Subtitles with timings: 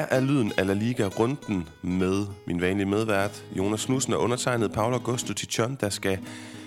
[0.00, 4.96] Her er lyden af La Liga-runden med min vanlige medvært, Jonas Knudsen og undertegnet Paolo
[4.96, 6.18] Augusto Tichon, der skal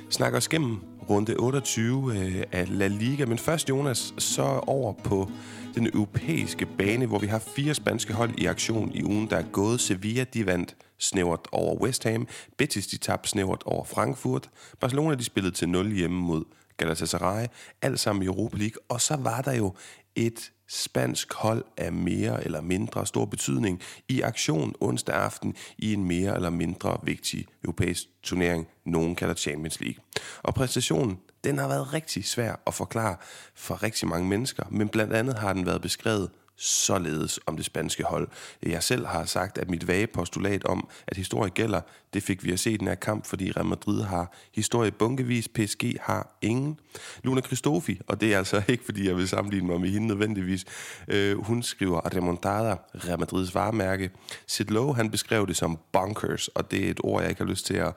[0.10, 3.26] snakke os gennem runde 28 øh, af La Liga.
[3.26, 5.32] Men først, Jonas, så over på
[5.76, 9.46] den europæiske bane, hvor vi har fire spanske hold i aktion i ugen, der er
[9.52, 9.82] gået.
[9.82, 12.28] Sevilla, de vandt snævert over West Ham.
[12.58, 14.50] Betis, de tabte snævert over Frankfurt.
[14.80, 16.44] Barcelona, de spillede til 0 hjemme mod
[16.78, 17.46] Galatasaray.
[17.82, 18.82] Alt sammen i Europa League.
[18.90, 19.74] Og så var der jo
[20.16, 26.06] et spansk hold af mere eller mindre stor betydning i aktion onsdag aften i en
[26.06, 30.04] mere eller mindre vigtig europæisk turnering, nogen kalder Champions League.
[30.44, 33.16] Og præstationen, den har været rigtig svær at forklare
[33.56, 38.04] for rigtig mange mennesker, men blandt andet har den været beskrevet således om det spanske
[38.04, 38.28] hold.
[38.64, 41.82] Jeg selv har sagt, at mit vage postulat om, at historie gælder,
[42.14, 45.48] det fik vi at se i den her kamp, fordi Real Madrid har historie bunkevis,
[45.48, 46.80] PSG har ingen.
[47.24, 50.66] Luna Christofi, og det er altså ikke, fordi jeg vil sammenligne mig med hende nødvendigvis,
[51.08, 54.10] øh, hun skriver remontada, Real Madrids varemærke.
[54.48, 57.50] Sid Lowe, han beskrev det som bunkers, og det er et ord, jeg ikke har
[57.50, 57.94] lyst til at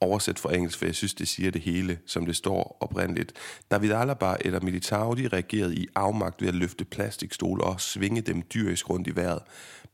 [0.00, 3.32] oversætte fra engelsk, for jeg synes, det siger det hele, som det står oprindeligt.
[3.70, 8.42] David Alaba eller Militao, de reagerede i afmagt ved at løfte plastikstole og svinge dem
[8.42, 9.42] dyrisk rundt i vejret.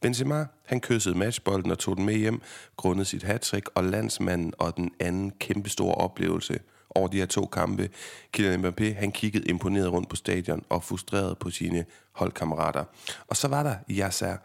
[0.01, 2.41] Benzema, han kyssede matchbolden og tog den med hjem,
[2.77, 6.59] grundet sit hattrick, og landsmanden og den anden kæmpestore oplevelse
[6.95, 7.89] over de her to kampe.
[8.33, 12.85] Kylian Mbappé, han kiggede imponeret rundt på stadion og frustreret på sine holdkammerater.
[13.27, 14.37] Og så var der Yasser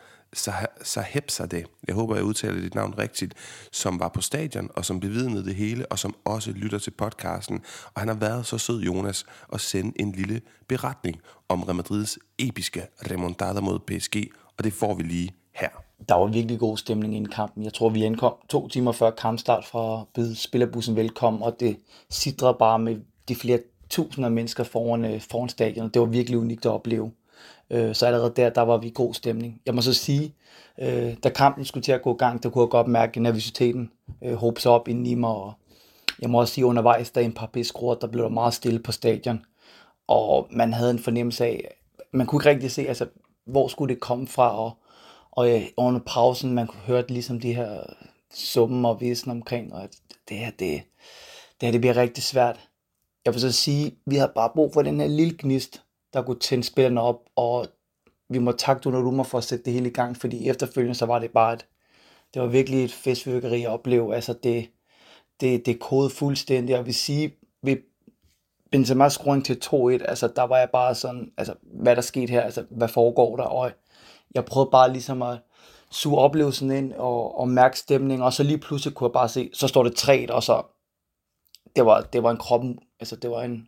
[1.52, 1.66] det.
[1.88, 3.34] jeg håber, jeg udtaler dit navn rigtigt,
[3.72, 7.64] som var på stadion, og som bevidnede det hele, og som også lytter til podcasten.
[7.94, 12.18] Og han har været så sød, Jonas, at sende en lille beretning om Real Madrids
[12.40, 14.16] episke remontada mod PSG,
[14.58, 15.70] og det får vi lige her.
[16.10, 17.64] Der var virkelig god stemning i kampen.
[17.64, 21.78] Jeg tror, vi ankom to timer før kampstart fra at spillerbussen velkommen, og det
[22.10, 25.90] sidder bare med de flere tusinder af mennesker foran, øh, foran stadion.
[25.90, 27.12] Det var virkelig unikt at opleve.
[27.72, 29.62] Øh, så allerede der, der var vi i god stemning.
[29.66, 30.36] Jeg må så sige,
[30.80, 33.92] øh, da kampen skulle til at gå i gang, der kunne jeg godt mærke nervøsiteten
[34.24, 35.30] øh, håbe sig op inden i mig.
[35.30, 35.54] Og
[36.22, 38.92] jeg må også sige, undervejs, der en par beskruer, der blev der meget stille på
[38.92, 39.46] stadion.
[40.08, 41.76] Og man havde en fornemmelse af,
[42.12, 43.08] man kunne ikke rigtig se, altså,
[43.46, 44.72] hvor skulle det komme fra, og,
[45.32, 47.80] og øh, under pausen, man kunne høre ligesom de her
[48.34, 49.96] summen og visen omkring, og at
[50.30, 50.82] det her, det,
[51.62, 52.70] det her, det bliver rigtig svært.
[53.26, 55.84] Jeg vil så sige, vi har bare brug for den her lille gnist,
[56.14, 57.68] der kunne tænde spillerne op, og
[58.30, 61.20] vi må takke Donnarumma for at sætte det hele i gang, fordi efterfølgende så var
[61.20, 61.68] det bare et,
[62.34, 64.16] det var virkelig et festvirkeri at opleve.
[64.16, 64.70] Altså det,
[65.40, 67.34] det, det kode fuldstændig, og jeg vil sige,
[67.64, 67.78] ved
[68.72, 72.42] Benzema scoring til 2-1, altså der var jeg bare sådan, altså hvad der skete her,
[72.42, 73.72] altså hvad foregår der, og
[74.36, 75.40] jeg prøvede bare ligesom at
[75.92, 79.50] suge oplevelsen ind og, og mærke stemningen, og så lige pludselig kunne jeg bare se,
[79.54, 80.64] så står det 3 og så,
[81.76, 83.68] det var, det var en kroppen, altså det var en,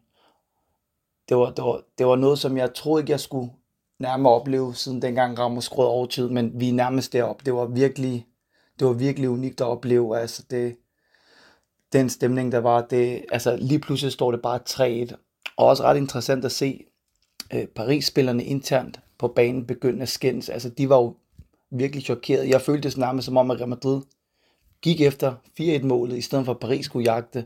[1.30, 3.52] det var, det, var, det var noget, som jeg troede ikke, jeg skulle
[4.00, 7.46] nærmere opleve, siden dengang Ramos skrød over tid, men vi er nærmest deroppe.
[7.46, 8.26] Det var virkelig,
[8.80, 10.20] det var virkelig unikt at opleve.
[10.20, 10.78] Altså det,
[11.94, 14.60] den stemning, der var, det, altså lige pludselig står det bare
[15.10, 15.16] 3-1.
[15.58, 16.86] Og også ret interessant at se
[17.54, 20.50] øh, Paris-spillerne internt på banen begynde at skændes.
[20.50, 21.16] Altså de var jo
[21.72, 22.50] virkelig chokeret.
[22.50, 24.02] Jeg følte det nærmest som om, at Real Madrid
[24.82, 27.46] gik efter 4-1-målet, i stedet for at Paris skulle jagte.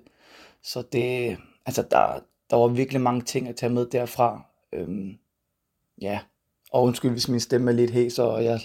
[0.63, 2.19] Så det, altså der,
[2.49, 4.45] der var virkelig mange ting at tage med derfra.
[4.73, 5.17] Øhm,
[6.01, 6.19] ja,
[6.71, 8.59] og undskyld, hvis min stemme er lidt hæs, og jeg,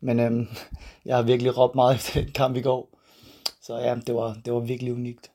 [0.00, 0.46] men øhm,
[1.04, 2.98] jeg har virkelig råbt meget efter den kamp i går.
[3.60, 5.30] Så ja, det var, det var virkelig unikt.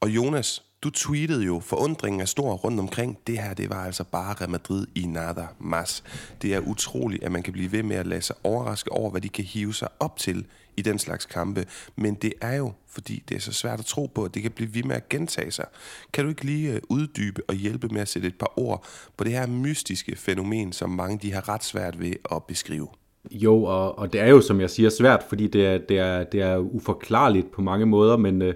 [0.00, 3.18] Og Jonas, du tweetede jo, forundringen er stor rundt omkring.
[3.26, 6.04] Det her, det var altså bare Real Madrid i nada mas.
[6.42, 9.20] Det er utroligt, at man kan blive ved med at lade sig overraske over, hvad
[9.20, 10.46] de kan hive sig op til
[10.76, 11.66] i den slags kampe.
[11.96, 14.50] Men det er jo, fordi det er så svært at tro på, at det kan
[14.50, 15.66] blive ved med at gentage sig.
[16.12, 18.84] Kan du ikke lige øh, uddybe og hjælpe med at sætte et par ord
[19.16, 22.88] på det her mystiske fænomen, som mange de har ret svært ved at beskrive?
[23.30, 26.24] Jo, og, og det er jo, som jeg siger, svært, fordi det er, det er,
[26.24, 28.54] det er uforklarligt på mange måder, men, øh,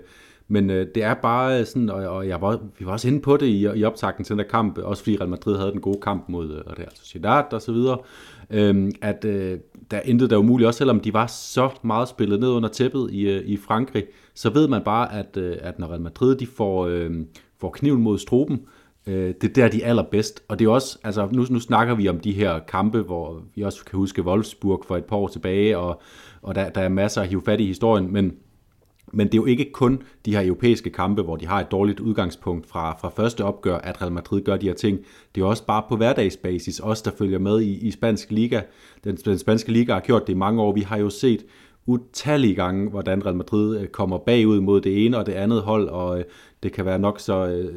[0.48, 3.20] men øh, det er bare øh, sådan, og, og jeg var, vi var også inde
[3.20, 5.80] på det i, i optakten til den der kamp, også fordi Real Madrid havde den
[5.80, 7.98] gode kamp mod øh, Real Sociedad og så videre,
[8.50, 9.58] øh, at øh,
[9.90, 13.10] der intet der er umuligt, også selvom de var så meget spillet ned under tæppet
[13.12, 14.04] i, øh, i Frankrig,
[14.34, 17.10] så ved man bare, at, øh, at når Real Madrid de får, øh,
[17.60, 18.60] får kniven mod struben,
[19.06, 20.42] øh, det er der, de er allerbedst.
[20.48, 23.62] Og det er også, altså nu, nu snakker vi om de her kampe, hvor vi
[23.62, 26.00] også kan huske Wolfsburg for et par år tilbage, og,
[26.42, 28.32] og der, der er masser at hive fat i historien, men
[29.12, 32.00] men det er jo ikke kun de her europæiske kampe, hvor de har et dårligt
[32.00, 34.98] udgangspunkt fra, fra første opgør, at Real Madrid gør de her ting.
[35.34, 38.60] Det er også bare på hverdagsbasis, os der følger med i, i spansk liga.
[39.04, 40.72] Den, den spanske liga har gjort det i mange år.
[40.72, 41.44] Vi har jo set
[41.86, 45.88] utallige gange, hvordan Real Madrid øh, kommer bagud mod det ene og det andet hold,
[45.88, 46.24] og øh,
[46.62, 47.74] det kan være nok så, øh,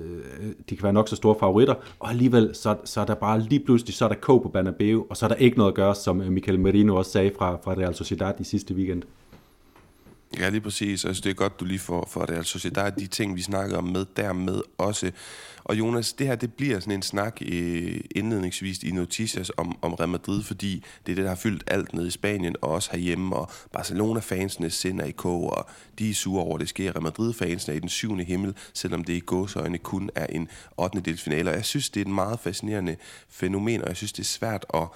[0.69, 3.59] de kan være nok så store favoritter, og alligevel så, så er der bare lige
[3.59, 5.95] pludselig, så er der K på Banabeu, og så er der ikke noget at gøre,
[5.95, 9.03] som Michael Merino også sagde fra, fra Real Sociedad i sidste weekend.
[10.39, 11.05] Ja, lige præcis.
[11.05, 12.35] Altså, det er godt, du lige får for det.
[12.35, 15.11] Altså, der er de ting, vi snakker om med dermed også.
[15.63, 19.93] Og Jonas, det her, det bliver sådan en snak øh, indledningsvis i Noticias om, om
[19.93, 22.89] Real Madrid, fordi det er det, der har fyldt alt ned i Spanien, og også
[22.91, 25.69] herhjemme, og Barcelona-fansene sender i kog, og
[25.99, 26.91] de er sure over, det sker.
[26.91, 30.47] Real Madrid-fansene er i den syvende himmel, selvom det i gåsøjne kun er en
[30.77, 30.99] 8.
[30.99, 31.49] delsfinale.
[31.49, 32.95] Og jeg synes, det er et meget fascinerende
[33.29, 34.87] fænomen, og jeg synes, det er svært at,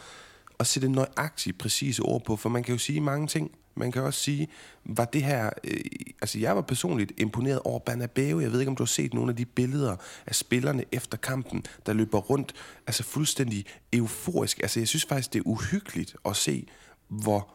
[0.62, 4.02] at sætte nøjagtigt præcise ord på, for man kan jo sige mange ting, man kan
[4.02, 4.48] også sige,
[4.86, 5.50] var det her...
[5.64, 5.80] Øh,
[6.22, 8.40] altså, jeg var personligt imponeret over Banabeo.
[8.40, 11.64] Jeg ved ikke, om du har set nogle af de billeder af spillerne efter kampen,
[11.86, 12.54] der løber rundt,
[12.88, 14.60] altså fuldstændig euforisk.
[14.60, 16.68] Altså, jeg synes faktisk, det er uhyggeligt at se,
[17.08, 17.54] hvor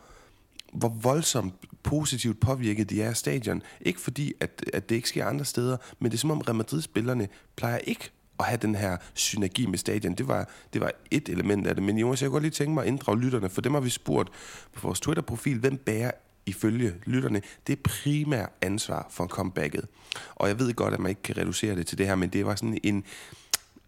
[0.73, 3.63] hvor voldsomt positivt påvirket de er af stadion.
[3.81, 6.57] Ikke fordi, at, at det ikke sker andre steder, men det er som om Real
[6.57, 10.15] Madrid-spillerne plejer ikke at have den her synergi med stadion.
[10.15, 11.85] Det var, det var et element af det.
[11.85, 13.91] Men Jonas, jeg kunne godt lige tænke mig at inddrage lytterne, for dem har vi
[13.91, 14.31] spurgt
[14.73, 16.11] på vores Twitter-profil, hvem bærer
[16.47, 19.87] ifølge lytterne det primære ansvar for comebacket.
[20.35, 22.47] Og jeg ved godt, at man ikke kan reducere det til det her, men det
[22.47, 23.05] var sådan en,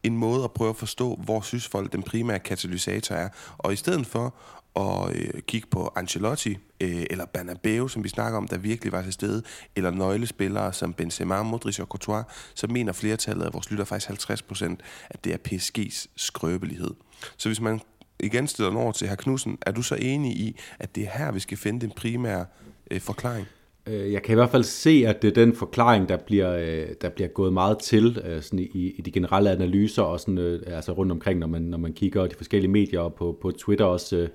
[0.03, 3.29] en måde at prøve at forstå, hvor synes folk den primære katalysator er.
[3.59, 4.35] Og i stedet for
[4.79, 9.03] og øh, kigge på Ancelotti øh, eller Banabeo, som vi snakker om, der virkelig var
[9.03, 9.43] til stede,
[9.77, 14.43] eller nøglespillere som Benzema, Modric og Courtois, så mener flertallet af vores lytter faktisk 50
[14.43, 14.81] procent,
[15.11, 16.91] at det er PSG's skrøbelighed.
[17.37, 17.81] Så hvis man
[18.21, 21.33] igen stiller over til herr Knudsen, er du så enig i, at det er her,
[21.33, 22.47] vi skal finde den primære
[22.91, 23.47] øh, forklaring?
[23.87, 26.89] Øh, jeg kan i hvert fald se, at det er den forklaring, der bliver, øh,
[27.01, 30.93] der bliver gået meget til øh, sådan i, i de generelle analyser, og sådan, altså
[30.93, 34.29] rundt omkring, når man, når man kigger de forskellige medier og på, på Twitter også,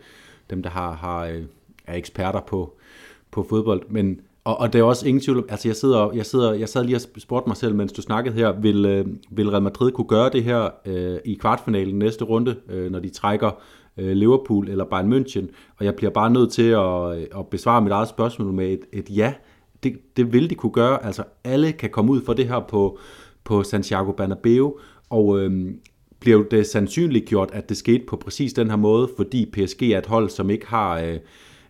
[0.49, 1.43] dem der har, har øh,
[1.87, 2.73] er eksperter på,
[3.31, 3.81] på fodbold.
[3.89, 6.83] Men, og, og det er også ingen tvivl, altså jeg, sidder, jeg, sidder, jeg sad
[6.83, 10.07] lige og spurgte mig selv, mens du snakkede her, vil, øh, vil Real Madrid kunne
[10.07, 13.51] gøre det her øh, i kvartfinalen næste runde, øh, når de trækker
[13.97, 15.45] øh, Liverpool eller Bayern München,
[15.77, 18.81] og jeg bliver bare nødt til at, øh, at besvare mit eget spørgsmål med et,
[18.93, 19.33] et ja.
[19.83, 22.97] Det, det vil de kunne gøre, altså alle kan komme ud for det her på,
[23.43, 24.77] på Santiago Bernabeu,
[25.09, 25.73] og øh,
[26.23, 29.97] bliver det sandsynligt gjort, at det skete på præcis den her måde, fordi PSG er
[29.97, 31.17] et hold, som ikke har, øh,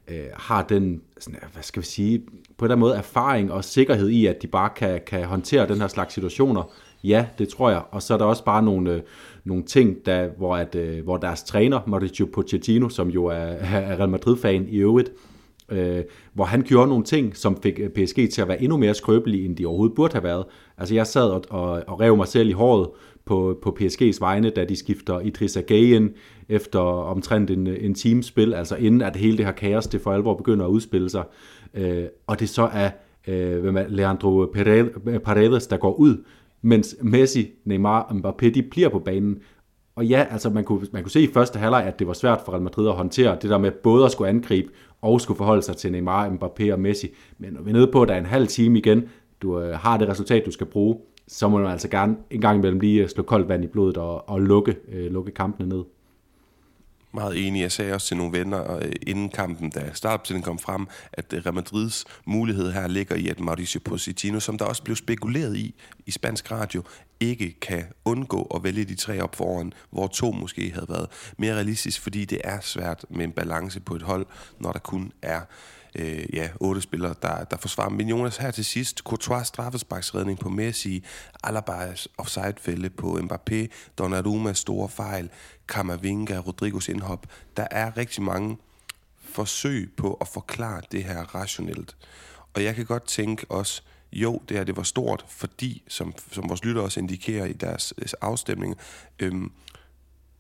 [0.08, 2.24] øh, har den, sådan, hvad skal vi sige,
[2.58, 5.88] på den måde erfaring og sikkerhed i, at de bare kan, kan håndtere den her
[5.88, 6.72] slags situationer.
[7.04, 7.82] Ja, det tror jeg.
[7.92, 9.02] Og så er der også bare nogle, øh,
[9.44, 14.00] nogle ting, der, hvor, at, øh, hvor deres træner, Mauricio Pochettino, som jo er, er
[14.00, 15.12] Real Madrid-fan i øvrigt,
[15.70, 16.04] øh,
[16.34, 19.46] hvor han gjorde nogle ting, som fik øh, PSG til at være endnu mere skrøbelige,
[19.46, 20.46] end de overhovedet burde have været.
[20.78, 22.90] Altså jeg sad og, og, og rev mig selv i håret
[23.26, 26.10] på, på PSG's vegne, da de skifter Idrissa Gueye
[26.50, 30.34] efter omtrent en, en teamspil, altså inden at hele det her kaos, det for alvor
[30.34, 31.24] begynder at udspille sig.
[31.74, 32.90] Øh, og det så er
[33.28, 36.24] øh, Leandro øh, Paredes, der går ud,
[36.62, 39.38] mens Messi, Neymar og Mbappé, de bliver på banen.
[39.96, 42.42] Og ja, altså man kunne, man kunne se i første halvleg, at det var svært
[42.46, 44.70] for Real Madrid at håndtere det der med både at skulle angribe
[45.02, 47.08] og skulle forholde sig til Neymar, Mbappé og Messi.
[47.38, 49.04] Men når vi er nede på, at der er en halv time igen,
[49.42, 50.98] du øh, har det resultat, du skal bruge,
[51.28, 53.98] så må man altså gerne en gang imellem lige øh, slå koldt vand i blodet
[53.98, 55.84] og, og lukke, øh, lukke kampene ned.
[57.16, 57.62] Meget enig.
[57.62, 61.46] Jeg sagde også til nogle venner øh, inden kampen, da startopstillingen kom frem, at øh,
[61.46, 65.76] Real Madrids mulighed her ligger i, at Mauricio Pochettino, som der også blev spekuleret i
[66.06, 66.84] i spansk radio,
[67.20, 71.56] ikke kan undgå at vælge de tre op foran, hvor to måske havde været mere
[71.56, 74.26] realistisk, fordi det er svært med en balance på et hold,
[74.60, 75.42] når der kun er
[75.96, 77.90] øh, ja, otte spillere, der, der forsvarer.
[77.90, 81.04] Men Jonas her til sidst, Courtois straffesparksredning på Messi,
[81.44, 85.30] Alabas offside på Mbappé, Donnarummas store fejl,
[85.68, 87.26] Kamavinga, Rodrigos indhop.
[87.58, 88.58] Der er rigtig mange
[89.22, 91.96] forsøg på at forklare det her rationelt.
[92.54, 93.82] Og jeg kan godt tænke også,
[94.12, 97.94] jo, det her det var stort, fordi, som, som vores lytter også indikerer i deres
[97.98, 98.76] øh, afstemning,
[99.20, 99.52] øhm,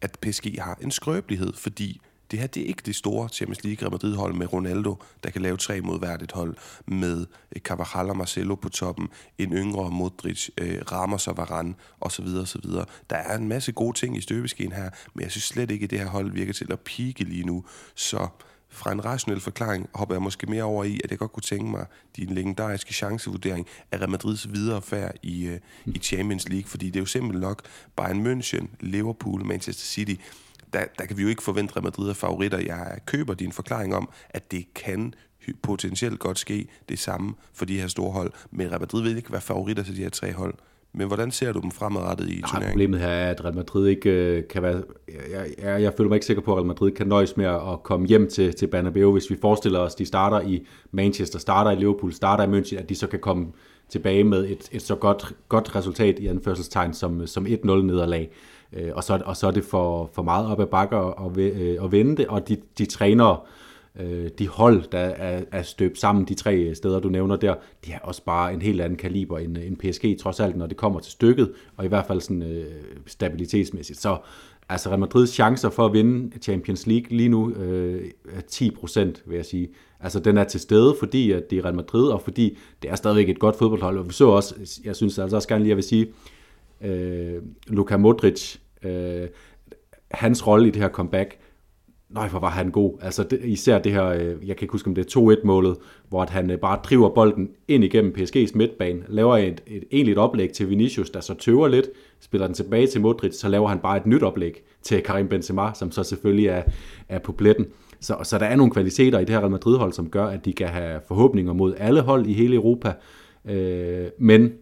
[0.02, 2.02] at PSG har en skrøbelighed, fordi
[2.34, 5.42] det her det er ikke det store Champions League Real Madrid-hold med Ronaldo, der kan
[5.42, 6.56] lave tre mod hvert et hold,
[6.88, 7.26] med
[7.56, 12.26] øh, Carvajal og Marcelo på toppen, en yngre Modric, øh, Ramos og Varane osv.
[12.26, 12.70] osv.
[13.10, 15.90] Der er en masse gode ting i støbeskeen her, men jeg synes slet ikke, at
[15.90, 17.66] det her hold virker til at pike lige nu.
[17.96, 18.28] Så
[18.70, 21.72] fra en rationel forklaring hopper jeg måske mere over i, at jeg godt kunne tænke
[21.72, 21.86] mig
[22.16, 27.00] din legendariske chancevurdering af Real Madrids viderefærd i, uh, i Champions League, fordi det er
[27.00, 27.62] jo simpelthen nok
[27.96, 30.16] Bayern München, Liverpool, Manchester City,
[30.74, 32.58] der, der kan vi jo ikke forvente, at Madrid er favoritter.
[32.58, 35.14] Jeg køber din forklaring om, at det kan
[35.62, 38.32] potentielt godt ske det samme for de her store hold.
[38.52, 40.54] Men Real Madrid vil ikke være favoritter til de her tre hold.
[40.96, 42.72] Men hvordan ser du dem fremadrettet i turneringen?
[42.72, 44.84] Problemet her er, at Real Madrid ikke øh, kan være...
[45.32, 47.84] Jeg, jeg, jeg føler mig ikke sikker på, at Real Madrid kan nøjes med at
[47.84, 49.12] komme hjem til, til Bernabeu.
[49.12, 52.80] Hvis vi forestiller os, at de starter i Manchester, starter i Liverpool, starter i München,
[52.80, 53.48] at de så kan komme
[53.90, 58.30] tilbage med et, et så godt, godt resultat i anførselstegn som, som 1-0 nederlag.
[58.76, 61.84] Øh, og, så, og så er det for, for meget op ad bakker at, øh,
[61.84, 63.48] at vende det, og de, de træner
[64.00, 67.56] øh, de hold, der er, er støbt sammen, de tre øh, steder, du nævner der,
[67.86, 70.68] de er også bare en helt anden kaliber end, øh, end PSG, trods alt, når
[70.68, 72.66] det kommer til stykket, og i hvert fald sådan øh,
[73.06, 74.02] stabilitetsmæssigt.
[74.02, 74.18] Så
[74.70, 79.24] altså Real Madrids chancer for at vinde Champions League lige nu øh, er 10 procent,
[79.26, 79.70] vil jeg sige.
[80.00, 82.96] Altså den er til stede, fordi at det er Real Madrid, og fordi det er
[82.96, 83.98] stadigvæk et godt fodboldhold.
[83.98, 86.08] Og vi så også, jeg synes altså også gerne lige, at vil sige,
[86.84, 89.28] øh, Luka Modric, øh,
[90.12, 91.38] hans rolle i det her comeback,
[92.14, 92.98] Nej, hvor var han god.
[93.02, 95.78] Altså det, især det her, øh, jeg kan ikke huske om det er 2-1-målet,
[96.10, 100.18] hvor at han øh, bare driver bolden ind igennem PSG's midtbane, laver et, et egentligt
[100.18, 101.86] oplæg til Vinicius, der så tøver lidt,
[102.20, 105.72] spiller den tilbage til Modric, så laver han bare et nyt oplæg til Karim Benzema,
[105.74, 106.64] som så selvfølgelig er,
[107.10, 107.66] er på pletten.
[108.00, 110.54] Så, så der er nogle kvaliteter i det her Real Madrid-hold, som gør, at de
[110.54, 112.94] kan have forhåbninger mod alle hold i hele Europa.
[113.46, 114.54] Øh, men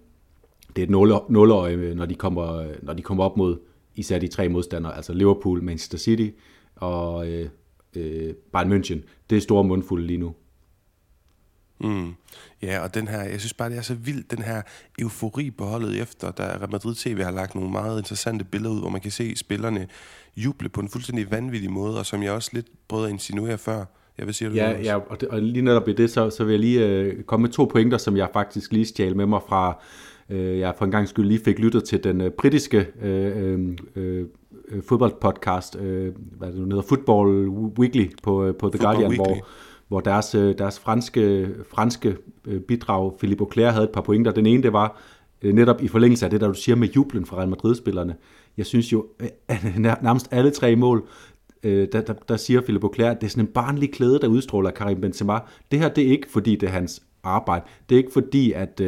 [0.76, 3.58] det er et nuløje, når de kommer, når de kommer op mod
[3.96, 6.30] især de tre modstandere, altså Liverpool, Manchester City,
[6.76, 7.50] og øh,
[7.96, 9.00] øh, Bayern München.
[9.30, 10.36] Det er store mundfulde lige nu.
[11.80, 12.14] Mm.
[12.62, 14.62] Ja, og den her, jeg synes bare, det er så vildt, den her
[15.00, 18.80] eufori på holdet efter, da Real Madrid TV har lagt nogle meget interessante billeder ud,
[18.80, 19.88] hvor man kan se spillerne
[20.38, 23.86] juble på en fuldstændig vanvittig måde, og som jeg også lidt prøvede at insinuere før.
[24.18, 26.44] Jeg vil sige, det ja, ja og, det, og lige netop i det, så, så
[26.44, 29.42] vil jeg lige øh, komme med to pointer, som jeg faktisk lige stjal med mig
[29.48, 29.82] fra,
[30.32, 33.78] øh, jeg for en gang skyld lige fik lyttet til den øh, britiske øh, øh,
[33.96, 34.26] øh
[34.72, 39.10] øh, fodboldpodcast, øh, hvad det nu hedder, Football Weekly på, øh, på The Football Guardian,
[39.10, 39.34] Weekly.
[39.34, 39.48] hvor,
[39.88, 42.18] hvor deres, deres franske, franske
[42.68, 44.32] bidrag, Philippe Auclair havde et par pointer.
[44.32, 45.02] Den ene, det var
[45.44, 48.16] netop i forlængelse af det, der du siger med jublen fra Real Madrid-spillerne.
[48.58, 49.28] Jeg synes jo, øh,
[50.04, 51.08] nærmest alle tre mål,
[51.64, 54.72] der, der, der siger Philippe Auclair, at det er sådan en barnlig klæde, der udstråler
[54.72, 55.40] Karim Benzema.
[55.72, 57.66] Det her, det er ikke, fordi det er hans arbejde.
[57.90, 58.82] Det er ikke fordi, at,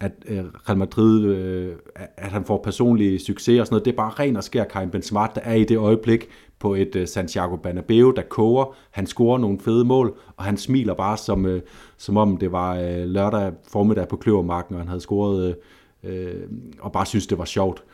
[0.00, 1.72] at øh, Real Madrid, øh,
[2.16, 3.84] at han får personlig succes og sådan noget.
[3.84, 6.28] Det er bare ren og skær Karim Benzema, der er i det øjeblik
[6.58, 8.76] på et øh, Santiago Bernabeu, der koger.
[8.90, 11.60] Han scorer nogle fede mål, og han smiler bare, som,
[11.96, 15.56] som om det var lørdag formiddag på Kløvermarken, og han havde scoret,
[16.04, 16.34] øh,
[16.80, 17.84] og bare synes, det var sjovt.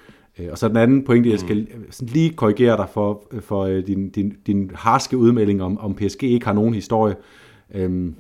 [0.51, 2.07] Og så den anden pointe, jeg skal mm.
[2.07, 6.53] lige korrigere dig for, for din, din, din harske udmelding om, om PSG ikke har
[6.53, 7.17] nogen historie.
[7.75, 8.15] Øhm,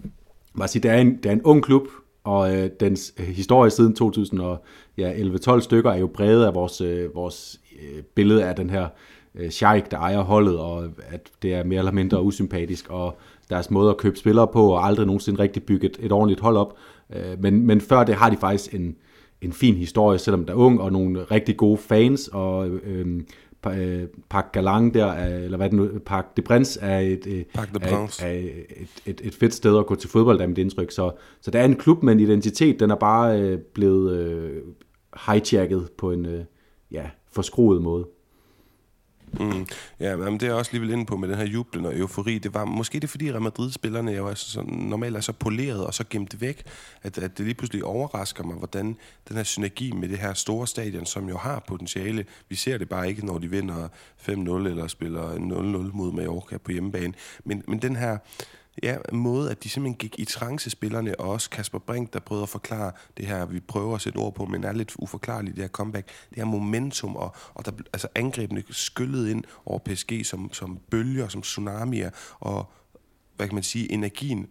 [0.67, 1.88] sige, det, er en, det er en ung klub,
[2.25, 7.61] og øh, dens øh, historie siden 2011-12 stykker er jo præget af vores, øh, vores
[7.83, 8.88] øh, billede af den her
[9.35, 13.19] øh, sheik, der ejer holdet, og at det er mere eller mindre usympatisk, og
[13.50, 16.57] deres måde at købe spillere på, og aldrig nogensinde rigtig bygge et, et ordentligt hold
[16.57, 16.76] op.
[17.16, 18.97] Øh, men, men før det har de faktisk en,
[19.43, 23.21] en fin historie, selvom der er ung, og nogle rigtig gode fans, og øh,
[23.71, 27.44] øh, Parc Galang der, eller hvad det nu, Parc de Prince er et, øh, de
[28.21, 30.90] er, er et, et, et fedt sted at gå til fodbold, der er mit indtryk.
[30.90, 34.62] Så, så der er en klub med en identitet, den er bare øh, blevet øh,
[35.26, 36.44] hijacket på en øh,
[36.90, 38.06] ja, forskruet måde.
[39.41, 39.67] Mm.
[40.00, 42.38] Ja, men det er også lige vil inde på med den her jublen og eufori.
[42.38, 45.95] Det var måske det, fordi Real Madrid-spillerne jo er så, normalt er så poleret og
[45.95, 46.62] så gemt væk,
[47.03, 48.97] at, at det lige pludselig overrasker mig, hvordan
[49.29, 52.88] den her synergi med det her store stadion, som jo har potentiale, vi ser det
[52.88, 53.88] bare ikke, når de vinder
[54.29, 55.38] 5-0 eller spiller 0-0
[55.97, 57.14] mod Mallorca på hjemmebane.
[57.45, 58.19] Men, men den her
[58.83, 62.43] ja, måde, at de simpelthen gik i trance, spillerne, og også Kasper Brink, der prøvede
[62.43, 65.64] at forklare det her, vi prøver at sætte ord på, men er lidt uforklarligt, det
[65.64, 70.52] her comeback, det her momentum, og, og der, altså angrebene skyllede ind over PSG som,
[70.52, 72.73] som bølger, som tsunamier, og
[73.37, 74.47] hvad kan man sige, energien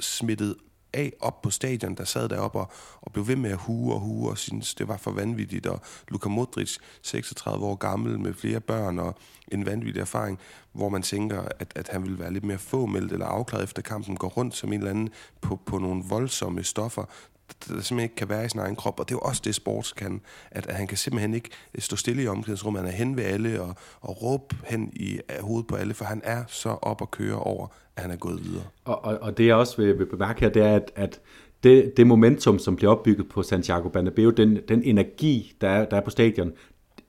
[0.00, 0.56] smittet
[0.92, 4.00] af op på stadion, der sad deroppe og, og blev ved med at hue og
[4.00, 5.66] hue og synes, det var for vanvittigt.
[5.66, 9.14] Og Luka Modric, 36 år gammel med flere børn og
[9.48, 10.38] en vanvittig erfaring,
[10.72, 14.16] hvor man tænker, at, at han vil være lidt mere fåmeldt eller afklaret efter kampen,
[14.16, 15.08] går rundt som en eller anden
[15.40, 17.04] på, på nogle voldsomme stoffer,
[17.52, 19.54] der simpelthen ikke kan være i sin egen krop, og det er jo også det,
[19.54, 20.20] sports kan,
[20.50, 23.24] at, at han kan simpelthen ikke øh, stå stille i omklædningsrummet, han er hen ved
[23.24, 27.00] alle og, og råbe hen i øh, hovedet på alle, for han er så op
[27.00, 28.64] og køre over, at han er gået videre.
[28.84, 31.20] Og, og, og det jeg også vil, vil bemærke her, det er, at, at
[31.62, 35.96] det, det momentum, som bliver opbygget på Santiago Bernabeu, den, den energi, der er, der
[35.96, 36.52] er på stadion,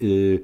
[0.02, 0.40] øh,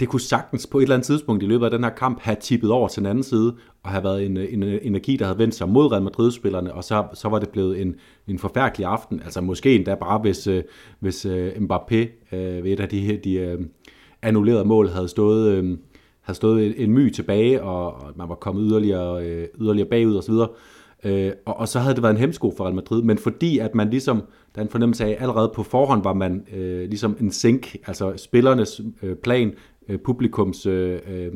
[0.00, 2.36] det kunne sagtens på et eller andet tidspunkt i løbet af den her kamp have
[2.40, 5.38] tippet over til den anden side, og have været en, en, en energi, der havde
[5.38, 7.94] vendt sig mod Real Madrid-spillerne, og så, så var det blevet en,
[8.28, 9.20] en forfærdelig aften.
[9.20, 10.62] Altså måske endda bare, hvis, øh,
[11.00, 11.96] hvis øh, Mbappé
[12.36, 13.60] øh, ved et af de, de øh,
[14.22, 15.78] annullerede mål havde stået, øh,
[16.26, 20.34] havde stået en my tilbage, og, og man var kommet yderligere, øh, yderligere bagud osv.,
[21.04, 23.74] Øh, og, og så havde det været en hemsko for Real Madrid, men fordi at
[23.74, 24.16] man ligesom,
[24.54, 28.12] der er en fornemmelse af, allerede på forhånd var man øh, ligesom en sink, altså
[28.16, 29.52] spillernes øh, plan,
[29.88, 31.32] øh, publikums øh, øh,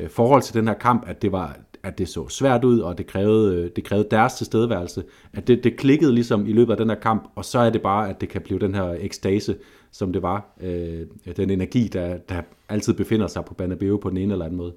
[0.00, 2.98] øh forhold til den her kamp, at det var, at det så svært ud, og
[2.98, 6.76] det krævede, øh, det krævede deres tilstedeværelse, at det, det klikkede ligesom i løbet af
[6.76, 9.56] den her kamp, og så er det bare, at det kan blive den her ekstase,
[9.90, 11.06] som det var, øh,
[11.36, 14.74] den energi, der, der altid befinder sig på Banabeo på den ene eller anden måde.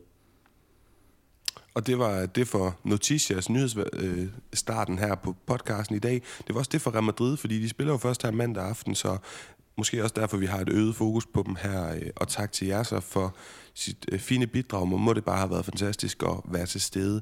[1.74, 6.22] Og det var det for Noticias nyhedsstarten øh, her på podcasten i dag.
[6.48, 8.96] Det var også det for Real Madrid, fordi de spiller jo først her mandag aften,
[8.96, 9.18] så
[9.82, 11.94] måske også derfor, vi har et øget fokus på dem her.
[11.96, 13.36] Øh, og tak til jer så for
[13.74, 14.88] sit øh, fine bidrag.
[14.88, 17.22] Man må det bare have været fantastisk at være til stede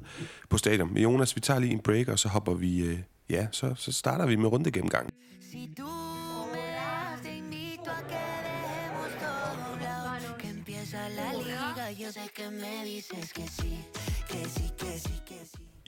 [0.50, 0.94] på stadion.
[0.94, 2.98] Men Jonas, vi tager lige en break, og så hopper vi, øh,
[3.30, 5.06] ja, så, så starter vi med runde gennemgang.
[5.50, 12.08] Si me das, te invito a que dejemos todo lado, que empieza la liga, yo
[12.16, 13.72] sé que me dices que sí,
[14.30, 15.29] que sí, que sí, que.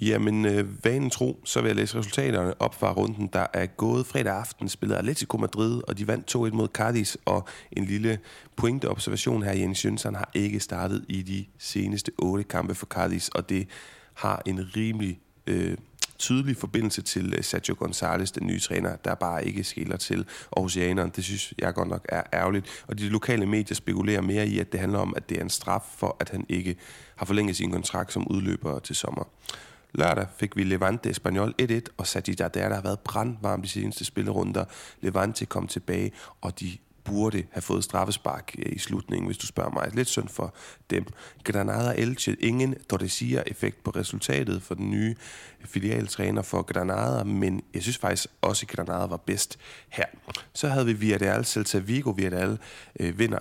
[0.06, 4.06] Jamen, øh, vanen tro, så vil jeg læse resultaterne op fra runden, der er gået
[4.06, 7.18] fredag aften, spillede Atletico Madrid, og de vandt 2-1 mod Cardis.
[7.24, 8.18] og en lille
[8.56, 13.48] pointeobservation her, Jens Jønsson har ikke startet i de seneste otte kampe for Cardis, og
[13.48, 13.68] det
[14.14, 15.76] har en rimelig øh,
[16.18, 21.12] tydelig forbindelse til øh, Sergio González, den nye træner, der bare ikke skiller til Aarhusianeren.
[21.16, 22.84] Det synes jeg godt nok er ærgerligt.
[22.86, 25.50] Og de lokale medier spekulerer mere i, at det handler om, at det er en
[25.50, 26.76] straf for, at han ikke
[27.16, 29.24] har forlænget sin kontrakt som udløber til sommer.
[29.94, 34.04] Lørdag fik vi Levante Espanyol 1-1, og Sadi der, der har været brandvarm de seneste
[34.04, 34.64] spillerunder.
[35.00, 39.70] Levante kom tilbage, og de burde have fået straffespark øh, i slutningen, hvis du spørger
[39.70, 39.90] mig.
[39.94, 40.54] Lidt synd for
[40.90, 41.06] dem.
[41.44, 45.14] Granada Elche, ingen Tordesia-effekt på resultatet for den nye
[45.60, 50.06] øh, filialtræner for Granada, men jeg synes faktisk også, at Granada var bedst her.
[50.52, 52.10] Så havde vi Villarreal, Celta Vigo.
[52.10, 52.58] Villarreal
[53.00, 53.38] øh, vinder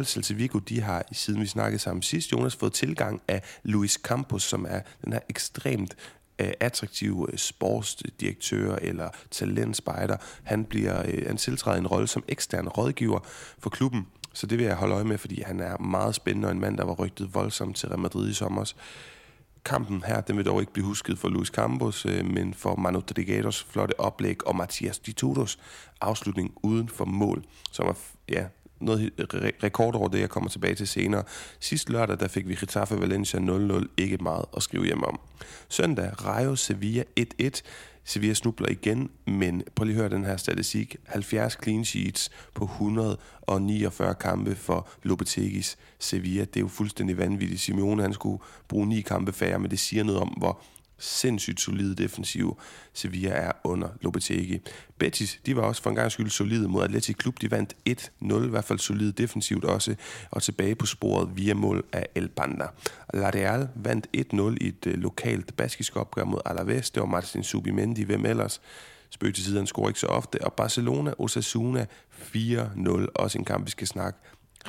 [0.00, 0.04] 1-0.
[0.04, 4.42] Celta Vigo, de har, siden vi snakkede sammen sidst, Jonas, fået tilgang af Luis Campos,
[4.42, 5.96] som er den her ekstremt
[6.40, 10.16] øh, attraktive øh, sportsdirektør eller talentspejder.
[10.42, 13.20] Han, bliver, øh, han tiltræder en rolle som ekstern rådgiver
[13.58, 14.06] for klubben.
[14.32, 16.78] Så det vil jeg holde øje med, fordi han er meget spændende og en mand,
[16.78, 18.72] der var rygtet voldsomt til Real Madrid i sommer.
[19.64, 23.00] Kampen her, den vil dog ikke blive husket for Luis Campos, øh, men for Manu
[23.00, 25.58] Trigados flotte oplæg og Mathias Ditudos
[26.00, 27.92] afslutning uden for mål, som er
[28.28, 28.46] ja,
[28.80, 29.10] noget
[29.62, 31.22] rekord over det, jeg kommer tilbage til senere.
[31.60, 35.20] Sidste lørdag, der fik vi Getafe Valencia 0-0, ikke meget at skrive hjem om.
[35.68, 37.60] Søndag, Rayo Sevilla 1-1.
[38.04, 40.96] Sevilla snubler igen, men prøv lige at høre den her statistik.
[41.06, 46.40] 70 clean sheets på 149 kampe for Lopetegis Sevilla.
[46.40, 47.60] Det er jo fuldstændig vanvittigt.
[47.60, 50.62] Simeone han skulle bruge ni kampe færre, men det siger noget om, hvor
[51.00, 52.60] sindssygt solide defensiv
[52.92, 54.60] Sevilla er under Lopetegi.
[54.98, 57.40] Betis, de var også for en gang skyld solide mod Atletic Klub.
[57.40, 59.94] De vandt 1-0, i hvert fald solide defensivt også,
[60.30, 62.66] og tilbage på sporet via mål af El Banda.
[63.14, 66.90] La Real vandt 1-0 i et øh, lokalt baskisk opgør mod Alaves.
[66.90, 68.60] Det var Martin Subimendi, hvem ellers?
[69.10, 70.44] Spøg til siden scorer ikke så ofte.
[70.44, 73.06] Og Barcelona, Osasuna 4-0.
[73.14, 74.18] Også en kamp, vi skal snakke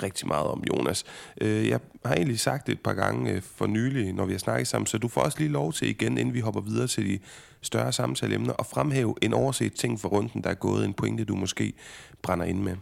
[0.03, 1.03] rigtig meget om, Jonas.
[1.41, 4.39] Øh, jeg har egentlig sagt det et par gange øh, for nylig, når vi har
[4.39, 7.05] snakket sammen, så du får også lige lov til igen, inden vi hopper videre til
[7.09, 7.19] de
[7.61, 11.35] større samtaleemner, og fremhæve en overset ting for runden, der er gået, en pointe, du
[11.35, 11.73] måske
[12.21, 12.75] brænder ind med.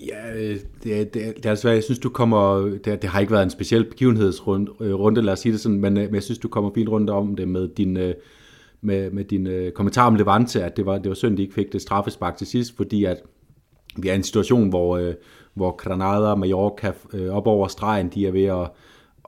[0.00, 3.32] Ja, øh, det, det, det er altså, jeg synes, du kommer, det, det har ikke
[3.32, 6.38] været en speciel begivenhedsrunde, øh, lad os sige det sådan, men, øh, men jeg synes,
[6.38, 7.92] du kommer fint rundt om det med din,
[8.80, 11.72] med, med din kommentar om Levante, at det var, det var synd, de ikke fik
[11.72, 13.16] det straffespark til sidst, fordi at
[13.96, 15.12] vi er i en situation, hvor,
[15.54, 18.70] hvor Granada og Mallorca øh, op over stregen, de er ved at,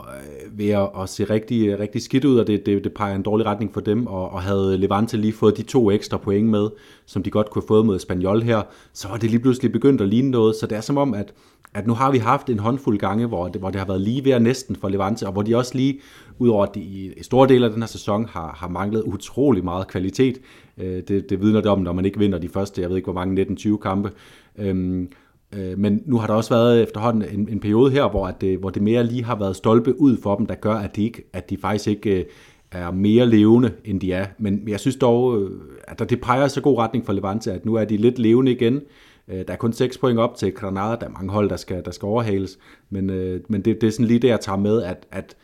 [0.00, 3.22] øh, ved at, at se rigtig, rigtig skidt ud, og det, det, det peger en
[3.22, 6.68] dårlig retning for dem, og, og havde Levante lige fået de to ekstra point med,
[7.06, 8.62] som de godt kunne have fået mod Espanyol her,
[8.92, 11.32] så var det lige pludselig begyndt at ligne noget, så det er som om, at,
[11.74, 14.24] at nu har vi haft en håndfuld gange, hvor det, hvor det har været lige
[14.24, 16.00] ved at næsten for Levante, og hvor de også lige,
[16.38, 19.86] udover at de i store dele af den her sæson har, har manglet utrolig meget
[19.86, 20.40] kvalitet,
[20.78, 23.06] øh, det, det vidner det om, når man ikke vinder de første, jeg ved ikke
[23.06, 24.10] hvor mange, 19-20 kampe,
[24.58, 25.08] øhm,
[25.56, 28.58] Øh, men nu har der også været efterhånden en, en periode her, hvor, at det,
[28.58, 31.30] hvor det mere lige har været stolpe ud for dem, der gør, at de, ikke,
[31.32, 32.24] at de faktisk ikke øh,
[32.72, 34.26] er mere levende, end de er.
[34.38, 35.50] Men jeg synes dog, øh,
[35.88, 38.80] at det peger så god retning for Levante, at nu er de lidt levende igen.
[39.28, 41.84] Øh, der er kun 6 point op til Granada, der er mange hold, der skal,
[41.84, 42.58] der skal overhales.
[42.90, 43.06] Men,
[43.48, 45.36] men det, det er sådan lige det, jeg tager med, at, at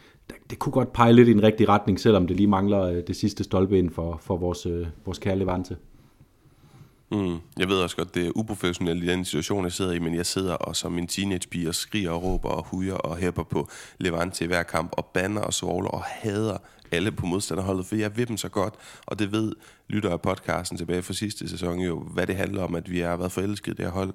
[0.51, 3.45] det kunne godt pege lidt i en rigtig retning, selvom det lige mangler det sidste
[3.45, 4.67] stolpe ind for, for vores,
[5.05, 5.77] vores kære Levante.
[7.13, 7.39] Mm.
[7.59, 10.27] Jeg ved også godt, det er uprofessionelt i den situation, jeg sidder i, men jeg
[10.27, 14.45] sidder og som en teenagepige og skriger og råber og hujer og hæpper på Levante
[14.45, 16.57] i hver kamp og banner og svogler og hader
[16.93, 18.75] alle på modstanderholdet, for jeg ved dem så godt,
[19.07, 19.53] og det ved
[19.89, 23.17] lytter af podcasten tilbage fra sidste sæson jo, hvad det handler om, at vi har
[23.17, 24.15] været forelskede i det her hold.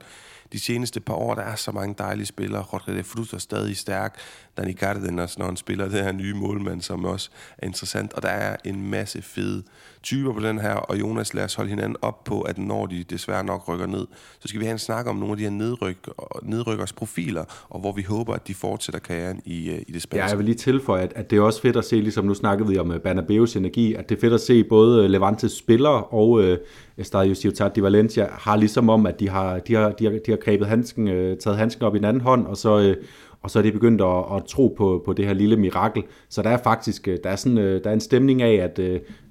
[0.52, 2.62] De seneste par år, der er så mange dejlige spillere.
[2.62, 4.20] Rodrigo Frut er stadig stærk.
[4.58, 8.14] Dani Cardenas, når han spiller det her nye målmand, som også er interessant.
[8.14, 9.64] Og der er en masse fede
[10.04, 13.04] typer på den her, og Jonas, lad os holde hinanden op på, at når de
[13.04, 14.08] desværre nok rykker ned,
[14.40, 16.10] så skal vi have en snak om nogle af de her nedryk,
[16.44, 20.24] nedrykkers profiler, og hvor vi håber, at de fortsætter karrieren i, øh, i det spanske.
[20.24, 22.34] Ja, jeg vil lige tilføje, at, at det er også fedt at se, ligesom nu
[22.34, 25.10] snakkede snakkede vi om øh, Bernabeus energi, at det er fedt at se både øh,
[25.10, 26.58] Levantes spillere og øh,
[26.98, 30.32] Estadio Ciutat de Valencia har ligesom om, at de har, de har, de har, de
[30.32, 32.96] har grebet handsken, øh, taget handsken op i den anden hånd, og så, øh,
[33.42, 36.04] og så er de begyndt at, at tro på, på det her lille mirakel.
[36.30, 38.80] Så der er faktisk øh, der er sådan, der er en stemning af, at,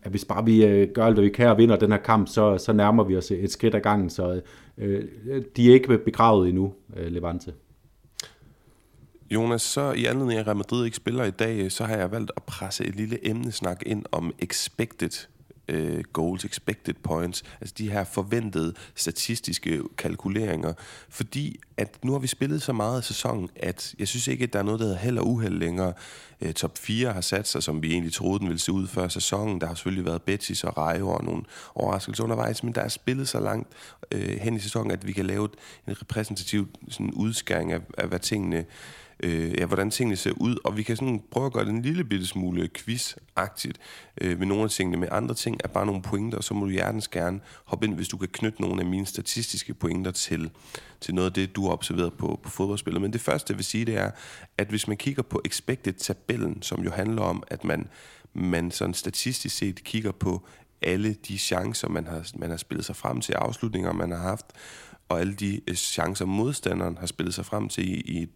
[0.03, 2.59] at hvis bare vi gør alt, hvad vi kan og vinder den her kamp, så,
[2.59, 4.11] så nærmer vi os et skridt ad gangen.
[4.11, 4.41] Så
[4.79, 5.03] øh,
[5.57, 7.53] de er ikke begravet endnu, uh, Levante.
[9.31, 12.11] Jonas, så i anledning af, at Real Madrid ikke spiller i dag, så har jeg
[12.11, 15.27] valgt at presse et lille emnesnak ind om expected
[15.73, 20.73] uh, goals, expected points, altså de her forventede statistiske kalkuleringer,
[21.09, 24.53] fordi at nu har vi spillet så meget af sæsonen, at jeg synes ikke, at
[24.53, 25.93] der er noget, der hedder held og uheld længere.
[26.41, 29.09] Uh, top 4 har sat sig, som vi egentlig troede, den ville se ud før
[29.09, 29.61] sæsonen.
[29.61, 31.43] Der har selvfølgelig været Betis og Rayo og nogle
[31.75, 33.69] overraskelser undervejs, men der er spillet så langt
[34.15, 35.49] uh, hen i sæsonen, at vi kan lave
[35.89, 38.65] en repræsentativ sådan, udskæring af, af hvad tingene
[39.23, 41.83] øh, ja, hvordan tingene ser ud, og vi kan sådan prøve at gøre det en
[41.83, 43.77] lille bitte smule quiz-agtigt
[44.21, 44.97] øh, med nogle af tingene.
[44.97, 47.95] Med andre ting er bare nogle pointer, og så må du hjertens gerne hoppe ind,
[47.95, 50.51] hvis du kan knytte nogle af mine statistiske pointer til,
[51.01, 53.03] til noget af det, du har observeret på, på fodboldspillet.
[53.03, 54.11] Men det første, jeg vil sige, det er,
[54.59, 57.89] at hvis man kigger på expected-tabellen, som jo handler om, at man,
[58.35, 60.47] man sådan statistisk set kigger på
[60.83, 64.47] alle de chancer, man har, man har spillet sig frem til, afslutninger, man har haft,
[65.09, 68.31] og alle de øh, chancer, modstanderen har spillet sig frem til i, i et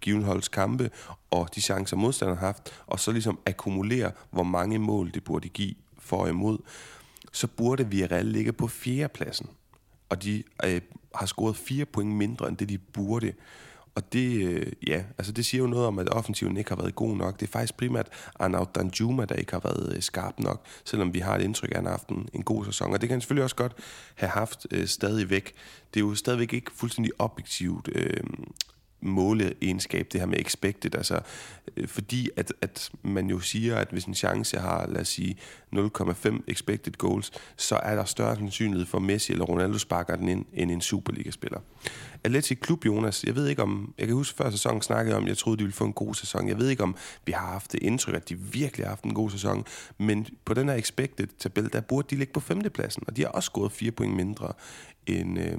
[0.00, 0.90] given holds kampe,
[1.30, 5.48] og de chancer modstanderen har haft, og så ligesom akkumulere, hvor mange mål det burde
[5.48, 6.58] give for og imod,
[7.32, 9.48] så burde Villarreal ligge på fjerdepladsen.
[10.08, 10.80] Og de øh,
[11.14, 13.32] har scoret fire point mindre, end det de burde.
[13.94, 16.94] Og det, øh, ja, altså det siger jo noget om, at offensiven ikke har været
[16.94, 17.40] god nok.
[17.40, 18.08] Det er faktisk primært
[18.40, 21.72] Arnaud Danjuma, der ikke har været øh, skarp nok, selvom vi har et indtryk af,
[21.72, 22.92] at han har haft en, en god sæson.
[22.92, 23.72] Og det kan han selvfølgelig også godt
[24.14, 25.54] have haft øh, stadigvæk.
[25.94, 28.22] Det er jo stadigvæk ikke fuldstændig objektivt øh,
[29.00, 31.20] måleegenskab, det her med expected, altså
[31.76, 35.36] øh, fordi at, at man jo siger, at hvis en chance har, lad os sige,
[35.74, 40.44] 0,5 expected goals, så er der større sandsynlighed for Messi eller Ronaldo sparker den ind,
[40.52, 41.60] end en Superliga-spiller.
[42.24, 45.38] Atletic Klub, Jonas, jeg ved ikke om, jeg kan huske før sæsonen snakkede om, jeg
[45.38, 46.48] troede, de ville få en god sæson.
[46.48, 49.14] Jeg ved ikke om, vi har haft det indtryk, at de virkelig har haft en
[49.14, 49.64] god sæson,
[49.98, 53.46] men på den her expected-tabel, der burde de ligge på femtepladsen, og de har også
[53.46, 54.52] scoret fire point mindre
[55.06, 55.58] end, øh,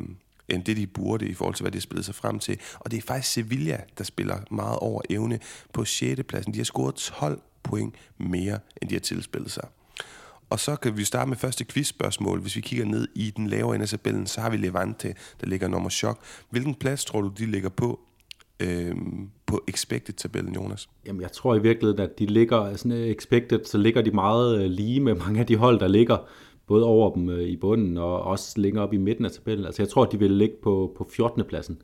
[0.51, 2.59] end det, de burde i forhold til, hvad de har spillet sig frem til.
[2.79, 5.39] Og det er faktisk Sevilla, der spiller meget over evne
[5.73, 6.21] på 6.
[6.27, 6.53] pladsen.
[6.53, 9.67] De har scoret 12 point mere, end de har tilspillet sig.
[10.49, 12.41] Og så kan vi starte med første quizspørgsmål.
[12.41, 15.47] Hvis vi kigger ned i den lavere ende af tabellen, så har vi Levante, der
[15.47, 16.19] ligger nummer chok.
[16.49, 17.99] Hvilken plads tror du, de ligger på
[18.59, 20.89] øhm, på expected-tabellen, Jonas?
[21.05, 24.11] Jamen, jeg tror i virkeligheden, at de ligger altså, sådan øh, expected, så ligger de
[24.11, 26.17] meget øh, lige med mange af de hold, der ligger
[26.69, 29.65] både over dem øh, i bunden og også længere op i midten af tabellen.
[29.65, 31.43] Altså jeg tror, de vil ligge på, på 14.
[31.43, 31.81] pladsen.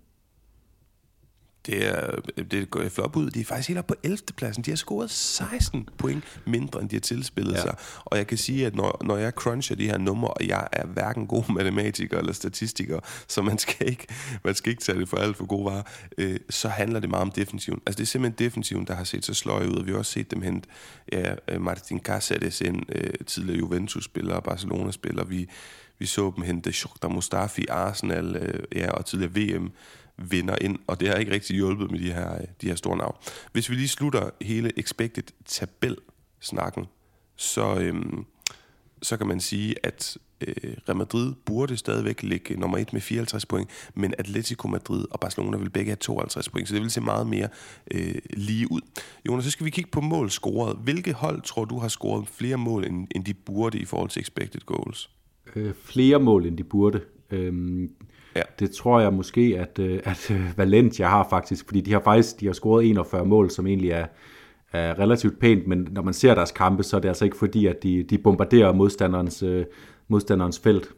[1.66, 2.16] Det er,
[2.52, 3.30] det går flot ud.
[3.30, 4.18] De er faktisk helt oppe på 11.
[4.38, 4.64] pladsen.
[4.64, 7.62] De har scoret 16 point mindre, end de har tilspillet ja.
[7.62, 7.76] sig.
[8.06, 10.86] Og jeg kan sige, at når, når jeg cruncher de her numre, og jeg er
[10.86, 14.08] hverken god matematiker eller statistiker, så man skal ikke,
[14.44, 15.84] man skal ikke tage det for alt for gode varer,
[16.18, 17.82] øh, så handler det meget om defensiven.
[17.86, 20.12] Altså det er simpelthen defensiven, der har set så sløje ud, og vi har også
[20.12, 20.70] set dem hente
[21.12, 25.24] ja, øh, Martin Caceres ind, øh, tidligere Juventus-spiller og Barcelona-spiller.
[25.24, 25.48] Vi,
[26.00, 29.72] vi så dem hente Shokta Mustafi, Arsenal øh, ja, og tidligere VM
[30.18, 32.98] vinder ind, og det har ikke rigtig hjulpet med de her, øh, de her store
[32.98, 33.18] navne.
[33.52, 36.86] Hvis vi lige slutter hele expected tabel-snakken,
[37.36, 38.26] så, øhm,
[39.02, 43.46] så kan man sige, at øh, Real Madrid burde stadigvæk ligge nummer 1 med 54
[43.46, 47.02] point, men Atletico Madrid og Barcelona vil begge have 52 point, så det vil se
[47.02, 47.48] meget mere
[47.92, 48.82] øh, lige ud.
[49.28, 50.78] Jonas, så skal vi kigge på mål scoret.
[50.84, 54.20] Hvilke hold tror du har scoret flere mål, end, end de burde i forhold til
[54.20, 55.10] expected goals?
[55.56, 57.02] Øh, flere mål, end de burde.
[57.32, 57.92] Øhm,
[58.36, 58.42] Ja.
[58.60, 62.40] Det tror jeg måske, at, øh, at øh, Valencia har faktisk, fordi de har faktisk
[62.40, 64.06] de har scoret 41 mål, som egentlig er,
[64.72, 67.66] er relativt pænt, men når man ser deres kampe, så er det altså ikke fordi,
[67.66, 69.66] at de, de bombarderer modstanderens, øh,
[70.08, 70.94] modstanderens felt.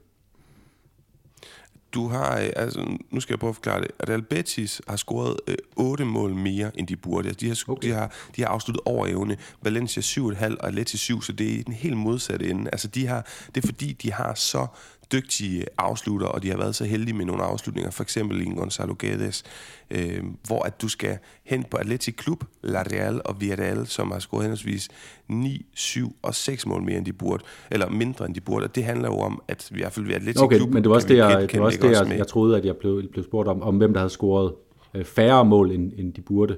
[1.93, 5.55] Du har, altså, nu skal jeg prøve at forklare det, at Albetis har scoret øh,
[5.75, 7.27] 8 mål mere, end de burde.
[7.27, 7.89] Altså, de, har, okay.
[7.89, 9.37] de, har, de har afsluttet over evne.
[9.61, 12.69] Valencia 7,5 og Atleti 7, så det er i den helt modsatte ende.
[12.71, 14.67] Altså, de har, det er fordi, de har så
[15.11, 18.95] dygtige afslutter, og de har været så heldige med nogle afslutninger, for eksempel en Gonzalo
[18.99, 19.43] Guedes,
[19.91, 24.19] øh, hvor at du skal hen på Atletic Klub, La Real og Villarreal, som har
[24.19, 24.89] scoret henholdsvis
[25.27, 28.75] 9, 7 og 6 mål mere, end de burde, eller mindre, end de burde, og
[28.75, 30.69] det handler jo om, at vi i hvert fald ved Atletic okay, Klub...
[30.69, 32.75] men det var også det, jeg, det, var også det jeg, jeg troede, at jeg
[32.75, 34.53] blev, blev spurgt om, om hvem der havde scoret
[34.93, 36.57] øh, færre mål, end, end de burde.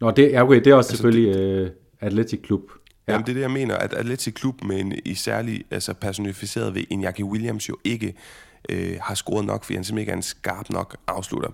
[0.00, 2.62] Nå, det, ja, okay, det er også altså, selvfølgelig det, øh, Atletic Klub.
[3.08, 3.12] Ja.
[3.12, 6.74] Jamen, det er det, jeg mener, at Atletic Klub med en i særlig altså personificeret
[6.74, 8.14] ved Iñaki Williams jo ikke
[8.68, 11.50] øh, har scoret nok, fordi han simpelthen ikke er en skarp nok afslutter.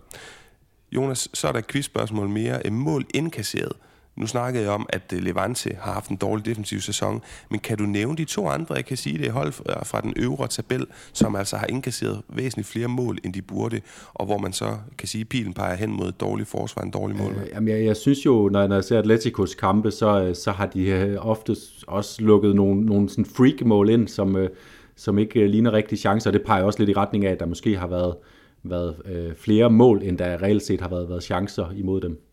[0.93, 2.67] Jonas, så er der et quizspørgsmål mere.
[2.67, 3.73] Et mål indkasseret
[4.17, 7.79] nu snakkede jeg om, at øh, Levante har haft en dårlig defensiv sæson, men kan
[7.79, 10.87] du nævne de to andre, jeg kan sige det, hold øh, fra den øvre tabel,
[11.13, 13.81] som altså har indkasseret væsentligt flere mål, end de burde,
[14.15, 16.91] og hvor man så kan sige, at pilen peger hen mod et dårligt forsvar, en
[16.91, 17.33] dårlig mål.
[17.33, 20.51] Øh, jamen, jeg, jeg synes jo, når, når jeg ser Atleticos kampe, så, øh, så
[20.51, 24.49] har de ofte også lukket nogle, nogle sådan freak-mål ind, som,
[24.97, 27.47] som ikke ligner rigtige chancer, og det peger også lidt i retning af, at der
[27.47, 28.15] måske har været,
[28.63, 32.24] været øh, flere mål, end der reelt set har været, været chancer imod dem.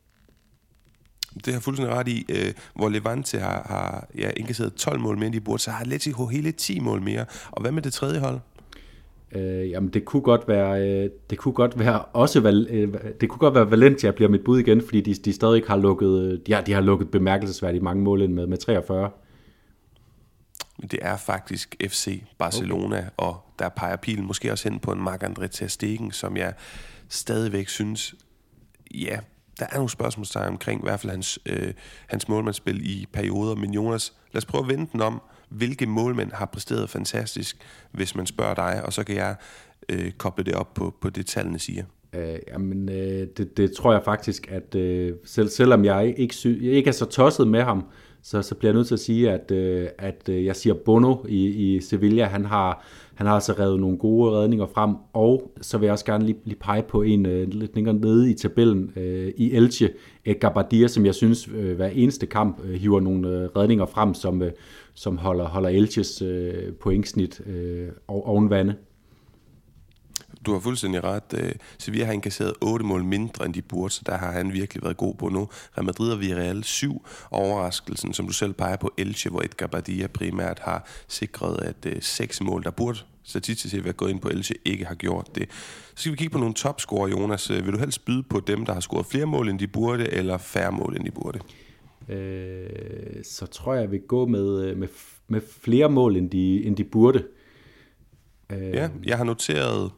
[1.46, 5.26] Det har fuldstændig ret i, øh, hvor Levante har, har ja, indkasseret 12 mål mere,
[5.26, 7.26] end de burde, så har Atletico hele 10 mål mere.
[7.52, 8.39] Og hvad med det tredje hold?
[9.36, 13.30] Øh, jamen det kunne godt være, øh, det kunne godt være også Val, øh, det
[13.30, 16.54] kunne godt være Valencia bliver mit bud igen, fordi de, de stadig har lukket, de
[16.54, 19.10] har, de har lukket bemærkelsesværdigt mange mål ind med, med 43.
[20.82, 23.10] Det er faktisk FC Barcelona, okay.
[23.17, 26.54] og der peger pilen måske også hen på en Marc-André Ter Stegen, som jeg
[27.10, 28.15] stadigvæk synes,
[28.94, 29.20] ja,
[29.59, 31.73] der er nogle spørgsmålstegn omkring i hvert fald hans, øh,
[32.07, 33.55] hans målmandsspil i perioder.
[33.55, 35.21] Men Jonas, lad os prøve at vende den om.
[35.49, 37.57] Hvilke målmænd har præsteret fantastisk,
[37.91, 39.35] hvis man spørger dig, og så kan jeg
[39.89, 41.83] øh, koble det op på, på det, tallene siger.
[42.15, 46.47] Øh, jamen, øh, det, det tror jeg faktisk, at øh, selv, selvom jeg ikke, sy-
[46.61, 47.85] jeg ikke er så tosset med ham,
[48.23, 51.15] så, så bliver jeg nødt til at sige, at, øh, at øh, jeg siger Bono
[51.27, 52.85] i, i Sevilla, han har,
[53.21, 56.38] han har altså revet nogle gode redninger frem, og så vil jeg også gerne lige,
[56.45, 59.89] lige pege på en øh, lidt længere nede i tabellen øh, i Elche,
[60.39, 64.41] Gabardia, som jeg synes øh, hver eneste kamp øh, hiver nogle øh, redninger frem, som,
[64.41, 64.51] øh,
[64.93, 68.49] som holder, holder Elches øh, pointsnit øh, oven
[70.45, 71.34] du har fuldstændig ret.
[71.34, 74.84] Øh, Sevilla har indkasseret 8 mål mindre, end de burde, så der har han virkelig
[74.84, 75.47] været god på nu.
[75.77, 77.05] Real Madrid og Villarreal 7.
[77.31, 82.01] Overraskelsen, som du selv peger på, Elche, hvor Edgar Badia primært har sikret, at øh,
[82.01, 85.49] 6 mål, der burde statistisk set være gået ind på Elche, ikke har gjort det.
[85.89, 87.49] Så skal vi kigge på nogle topscorer, Jonas.
[87.49, 90.13] Øh, vil du helst byde på dem, der har scoret flere mål, end de burde,
[90.13, 91.39] eller færre mål, end de burde?
[92.10, 94.88] Øh, så tror jeg, jeg vil gå med, med,
[95.27, 97.23] med flere mål, end de, end de burde.
[98.49, 99.91] Øh, ja, jeg har noteret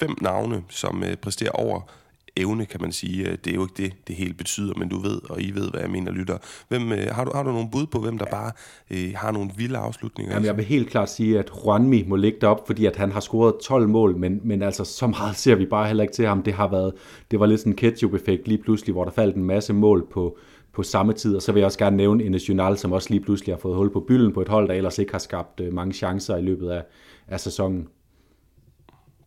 [0.00, 1.90] fem navne, som øh, præsterer over
[2.36, 3.28] evne, kan man sige.
[3.28, 5.70] Øh, det er jo ikke det, det helt betyder, men du ved, og I ved,
[5.70, 6.38] hvad jeg mener, lytter.
[6.68, 8.52] Hvem, øh, har, du, har du nogle bud på, hvem der bare
[8.90, 10.32] øh, har nogle vilde afslutninger?
[10.32, 13.20] Jamen, jeg vil helt klart sige, at Juanmi må ligge derop, fordi at han har
[13.20, 16.42] scoret 12 mål, men, men altså, så meget ser vi bare heller ikke til ham.
[16.42, 16.92] Det har været,
[17.30, 20.38] det var lidt sådan en ketchup-effekt lige pludselig, hvor der faldt en masse mål på,
[20.72, 21.36] på samme tid.
[21.36, 23.92] Og så vil jeg også gerne nævne national, som også lige pludselig har fået hul
[23.92, 26.70] på bylden på et hold, der ellers ikke har skabt øh, mange chancer i løbet
[26.70, 26.82] af,
[27.28, 27.88] af sæsonen.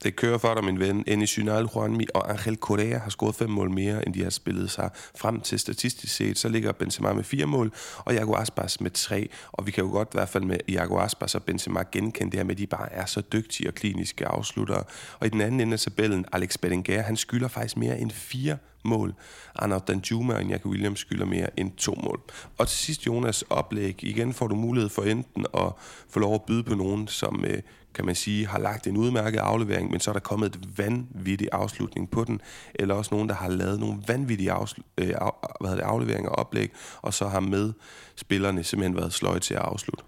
[0.03, 1.03] Det kører for dig, min ven.
[1.07, 4.89] Enis Juanmi og Angel Correa har scoret fem mål mere, end de har spillet sig
[5.17, 6.37] frem til statistisk set.
[6.37, 9.29] Så ligger Benzema med fire mål, og Jago Aspas med tre.
[9.51, 12.39] Og vi kan jo godt i hvert fald med Jago Aspas og Benzema genkende det
[12.39, 14.83] her med, at de bare er så dygtige og kliniske afsluttere.
[15.19, 18.57] Og i den anden ende af tabellen, Alex Berenguer, han skylder faktisk mere end fire
[18.83, 19.13] mål.
[19.55, 22.21] Arnaud Danjuma og Jack Williams skylder mere end to mål.
[22.57, 24.03] Og til sidst, Jonas, oplæg.
[24.03, 25.71] Igen får du mulighed for enten at
[26.09, 27.61] få lov at byde på nogen, som øh,
[27.95, 31.49] kan man sige, har lagt en udmærket aflevering, men så er der kommet et vanvittigt
[31.51, 32.41] afslutning på den,
[32.75, 36.39] eller også nogen, der har lavet nogle vanvittige afsl- øh, af, hvad det, afleveringer og
[36.39, 37.73] oplæg, og så har med
[38.15, 40.03] spillerne simpelthen været sløje til at afslutte.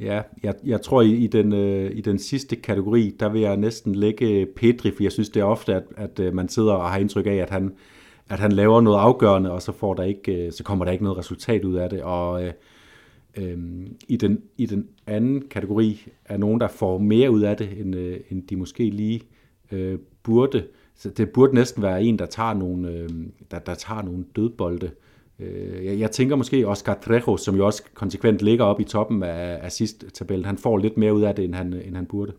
[0.00, 3.56] Ja, jeg, jeg tror i, i, den, øh, i den sidste kategori, der vil jeg
[3.56, 6.90] næsten lægge Pedri, for jeg synes det er ofte, at, at øh, man sidder og
[6.90, 7.72] har indtryk af, at han,
[8.28, 11.04] at han laver noget afgørende, og så, får der ikke, øh, så kommer der ikke
[11.04, 12.02] noget resultat ud af det.
[12.02, 12.52] Og øh,
[13.36, 17.80] øh, i, den, i den anden kategori er nogen, der får mere ud af det,
[17.80, 19.20] end, øh, end de måske lige
[19.72, 20.66] øh, burde.
[20.94, 23.08] Så det burde næsten være en, der tager nogle, øh,
[23.50, 24.90] der, der tager nogle dødbolde.
[25.38, 29.22] Øh, jeg, jeg tænker måske Oscar Trejo, som jo også konsekvent ligger op i toppen
[29.22, 30.44] af, af sidste tabellen.
[30.44, 32.32] Han får lidt mere ud af det, end han, end han burde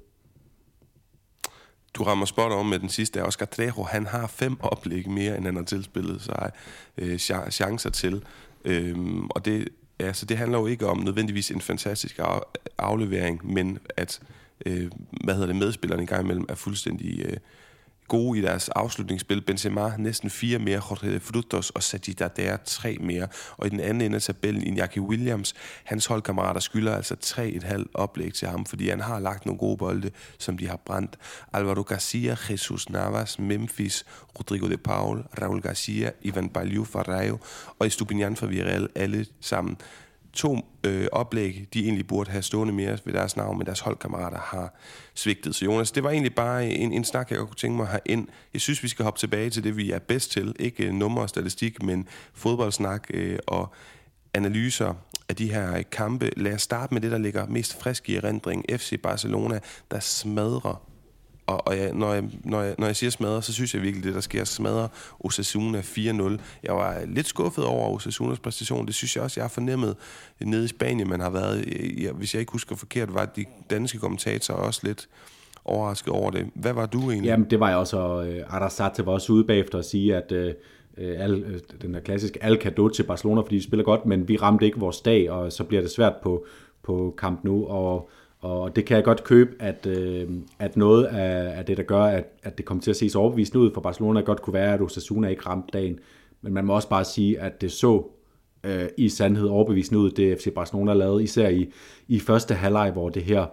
[1.97, 5.45] du rammer spot om med den sidste, Oscar Trejo, han har fem oplæg mere, end
[5.45, 6.51] han har tilspillet sig
[6.97, 7.17] øh,
[7.51, 8.23] chancer til.
[8.65, 9.67] Øhm, og det,
[9.99, 12.19] altså, det handler jo ikke om nødvendigvis en fantastisk
[12.77, 14.19] aflevering, men at
[14.65, 14.91] øh,
[15.23, 17.37] hvad hedder det, medspillerne i gang imellem er fuldstændig øh,
[18.07, 19.41] gode i deres afslutningsspil.
[19.41, 23.27] Benzema næsten fire mere, Jorge Frutos og Sajida der tre mere.
[23.57, 28.33] Og i den anden ende af tabellen, Iñaki Williams, hans holdkammerater skylder altså 3,5 oplæg
[28.33, 31.17] til ham, fordi han har lagt nogle gode bolde, som de har brændt.
[31.53, 34.05] Alvaro Garcia, Jesus Navas, Memphis,
[34.39, 37.37] Rodrigo de Paul, Raul Garcia, Ivan Baliu Farrayo
[37.79, 39.77] og Estupinian fra Villarreal, alle sammen
[40.37, 44.37] to øh, oplæg, de egentlig burde have stående mere ved deres navn, men deres holdkammerater
[44.37, 44.73] har
[45.13, 45.55] svigtet.
[45.55, 48.01] Så Jonas, det var egentlig bare en, en snak, jeg kunne tænke mig at have
[48.05, 48.27] ind.
[48.53, 50.55] Jeg synes, vi skal hoppe tilbage til det, vi er bedst til.
[50.59, 53.73] Ikke øh, nummer og statistik, men fodboldsnak øh, og
[54.33, 54.93] analyser
[55.29, 56.31] af de her øh, kampe.
[56.37, 58.65] Lad os starte med det, der ligger mest frisk i erindring.
[58.69, 59.59] FC Barcelona,
[59.91, 60.87] der smadrer
[61.47, 64.03] og, og jeg, når, jeg, når, jeg, når jeg siger smadre, så synes jeg virkelig,
[64.03, 66.37] det der sker smadre Osasuna 4-0.
[66.63, 68.85] Jeg var lidt skuffet over Osasunas præstation.
[68.85, 69.95] Det synes jeg også, jeg har fornemmet
[70.39, 71.65] nede i Spanien, man har været,
[71.97, 75.07] jeg, hvis jeg ikke husker forkert, var de danske kommentatorer også lidt
[75.65, 76.49] overrasket over det.
[76.53, 77.29] Hvad var du egentlig?
[77.29, 80.31] Jamen, det var jeg også, og øh, Arasate var også ude bagefter at sige, at
[80.31, 80.53] øh,
[80.97, 84.27] øh al, øh, den der klassiske al kado til Barcelona, fordi de spiller godt, men
[84.27, 86.45] vi ramte ikke vores dag, og så bliver det svært på,
[86.83, 91.57] på kamp nu, og og det kan jeg godt købe, at, øh, at noget af,
[91.57, 94.21] af det, der gør, at, at det kommer til at ses overbevisende ud for Barcelona,
[94.21, 95.99] godt kunne være, at Osasuna ikke ramte dagen.
[96.41, 98.03] Men man må også bare sige, at det så
[98.63, 101.71] øh, i sandhed overbevisende ud, det FC Barcelona lavede, især i,
[102.07, 103.45] i første halvleg, hvor det her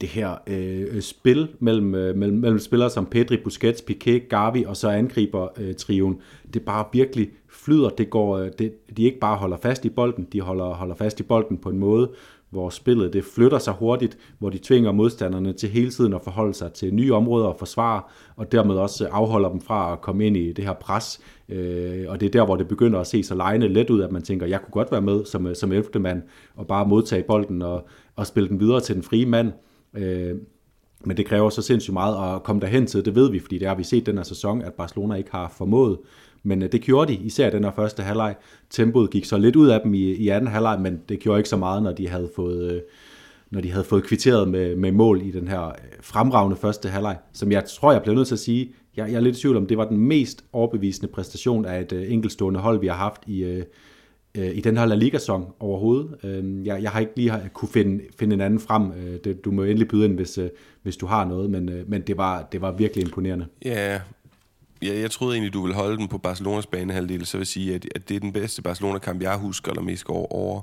[0.00, 4.76] det her øh, spil mellem, øh, mellem, mellem spillere som Pedri, Busquets, Piqué, Gavi og
[4.76, 6.20] så angriber øh, triven,
[6.54, 7.88] det bare virkelig flyder.
[7.88, 11.20] Det går, øh, det, de ikke bare holder fast i bolden, de holder, holder fast
[11.20, 12.10] i bolden på en måde,
[12.56, 16.54] hvor spillet det flytter sig hurtigt, hvor de tvinger modstanderne til hele tiden at forholde
[16.54, 18.02] sig til nye områder og forsvare,
[18.36, 21.20] og dermed også afholder dem fra at komme ind i det her pres.
[21.48, 24.12] Øh, og det er der, hvor det begynder at se så lejende let ud, at
[24.12, 26.00] man tænker, jeg kunne godt være med som, som 11.
[26.00, 26.22] mand,
[26.54, 29.52] og bare modtage bolden og, og spille den videre til den frie mand.
[29.94, 30.34] Øh,
[31.04, 33.68] men det kræver så sindssygt meget at komme derhen til, det ved vi, fordi det
[33.68, 35.98] har vi set den her sæson, at Barcelona ikke har formået.
[36.46, 38.34] Men øh, det gjorde de, især den her første halvleg.
[38.70, 41.48] Tempoet gik så lidt ud af dem i, i anden halvleg, men det gjorde ikke
[41.48, 42.80] så meget, når de havde fået, øh,
[43.50, 47.16] når de havde fået kvitteret med, med mål i den her øh, fremragende første halvleg,
[47.32, 49.56] som jeg tror, jeg bliver nødt til at sige, jeg, jeg er lidt i tvivl
[49.56, 53.22] om, det var den mest overbevisende præstation af et øh, enkeltstående hold, vi har haft
[53.26, 53.62] i, øh,
[54.34, 56.08] i den her La Liga-sæson overhovedet.
[56.24, 58.92] Øhm, jeg, jeg har ikke lige kunne finde, finde en anden frem.
[59.24, 60.38] Det, du må endelig byde ind, hvis,
[60.82, 63.46] hvis du har noget, men, men det, var, det var virkelig imponerende.
[63.64, 64.00] Ja,
[64.82, 67.74] ja, jeg troede egentlig, du ville holde den på Barcelonas banehalvdel, så vil jeg sige,
[67.74, 70.62] at, at det er den bedste Barcelona-kamp, jeg husker, eller mest går over,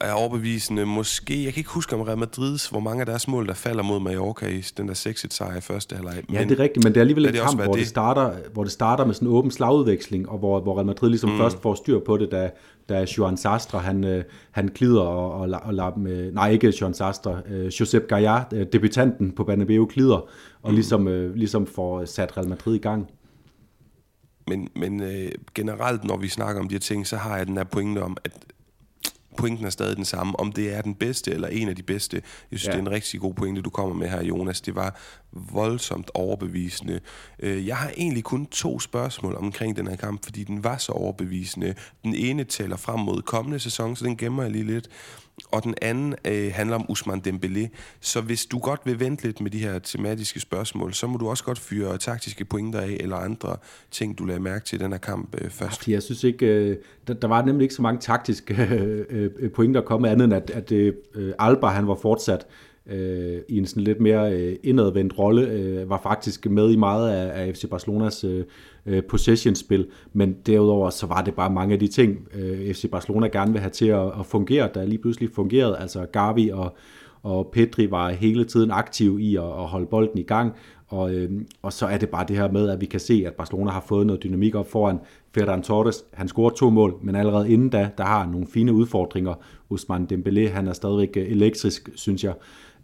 [0.00, 0.86] er overbevisende.
[0.86, 3.82] Måske, jeg kan ikke huske om Real Madrids, hvor mange af deres mål, der falder
[3.82, 6.22] mod Mallorca i den der 6 sejr i første halvleg.
[6.32, 7.80] Ja, det er rigtigt, men det er alligevel et kamp, hvor det?
[7.80, 11.08] det, starter, hvor det starter med sådan en åben slagudveksling, og hvor, hvor Real Madrid
[11.08, 11.38] ligesom mm.
[11.38, 12.50] først får styr på det, da,
[12.88, 16.94] da Joan Sastre, han, øh, han klider og, og, og lader med, nej ikke Joan
[16.94, 20.28] Sastre, uh, Josep Gaillard, debutanten på Banabeo, klider,
[20.62, 23.10] og ligesom, uh, ligesom får sat Real Madrid i gang.
[24.46, 27.56] Men, men øh, generelt, når vi snakker om de her ting, så har jeg den
[27.56, 28.32] her pointe om, at
[29.36, 30.40] pointen er stadig den samme.
[30.40, 32.70] Om det er den bedste eller en af de bedste, jeg synes, ja.
[32.70, 34.60] det er en rigtig god pointe, du kommer med her, Jonas.
[34.60, 35.00] Det var
[35.32, 37.00] voldsomt overbevisende.
[37.38, 40.92] Øh, jeg har egentlig kun to spørgsmål omkring den her kamp, fordi den var så
[40.92, 41.74] overbevisende.
[42.04, 44.88] Den ene taler frem mod kommende sæson, så den gemmer jeg lige lidt
[45.50, 47.68] og den anden øh, handler om Usman Dembélé.
[48.00, 51.28] Så hvis du godt vil vente lidt med de her tematiske spørgsmål, så må du
[51.28, 53.56] også godt fyre taktiske pointer af, eller andre
[53.90, 55.88] ting, du lader mærke til i den her kamp øh, først.
[55.88, 56.76] Jeg synes ikke, øh,
[57.06, 58.54] der, der var nemlig ikke så mange taktiske
[59.10, 62.46] øh, øh, pointer at komme andet, end at, at øh, øh, Alba han var fortsat
[62.86, 67.10] øh, i en sådan lidt mere øh, indadvendt rolle, øh, var faktisk med i meget
[67.10, 68.44] af, af FC Barcelonas øh,
[68.90, 73.26] øh, possession-spil, men derudover så var det bare mange af de ting, øh, FC Barcelona
[73.26, 76.76] gerne vil have til at, at fungere, der lige pludselig fungerede, altså Gavi og,
[77.22, 80.52] og Pedri var hele tiden aktiv i at, at holde bolden i gang,
[80.90, 81.30] og, øh,
[81.62, 83.84] og så er det bare det her med, at vi kan se, at Barcelona har
[83.86, 84.98] fået noget dynamik op foran
[85.34, 86.04] Ferran Torres.
[86.12, 89.34] Han scorer to mål, men allerede inden da, der har nogle fine udfordringer.
[89.68, 92.34] Usman Dembélé, han er stadigvæk øh, elektrisk, synes jeg.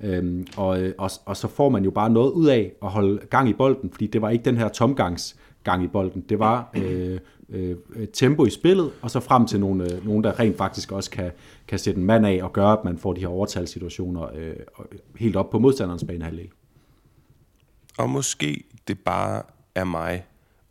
[0.04, 3.18] Øhm, og, øh, og, og så får man jo bare noget ud af at holde
[3.30, 6.24] gang i bolden, fordi det var ikke den her tomgangs gang i bolden.
[6.28, 7.76] Det var øh, øh,
[8.12, 11.30] tempo i spillet, og så frem til nogle, øh, nogen, der rent faktisk også kan,
[11.68, 14.56] kan sætte en mand af og gøre, at man får de her overtalssituationer øh,
[15.16, 16.48] helt op på modstanderens banehalvdel.
[17.98, 19.42] Og måske det bare
[19.74, 20.24] er mig.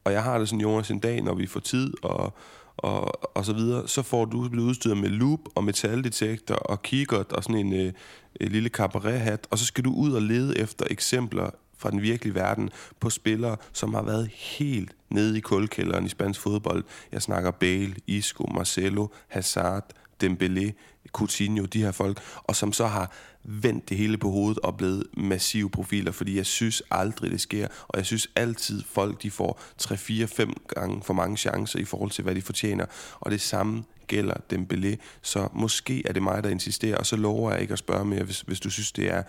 [0.03, 2.33] Og jeg har det sådan, Jonas, en dag, når vi får tid og,
[2.77, 7.31] og, og så videre, så får du blevet udstyret med loop og metaldetektor og kikkert
[7.31, 7.93] og sådan en, øh,
[8.41, 12.35] en lille cabaret-hat, og så skal du ud og lede efter eksempler fra den virkelige
[12.35, 16.83] verden på spillere, som har været helt nede i kulkælderen i spansk fodbold.
[17.11, 19.91] Jeg snakker Bale, Isco, Marcelo, Hazard,
[20.23, 20.71] Dembélé,
[21.11, 23.11] Coutinho, de her folk, og som så har
[23.43, 27.67] vendt det hele på hovedet og blevet massive profiler, fordi jeg synes aldrig, det sker,
[27.87, 32.23] og jeg synes altid, folk de får 3-4-5 gange for mange chancer i forhold til,
[32.23, 32.85] hvad de fortjener,
[33.19, 37.51] og det samme gælder Dembélé, så måske er det mig, der insisterer, og så lover
[37.51, 39.23] jeg ikke at spørge mere, hvis, hvis du synes, det er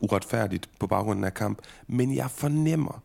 [0.00, 1.58] uretfærdigt på baggrunden af kamp.
[1.86, 3.02] Men jeg fornemmer,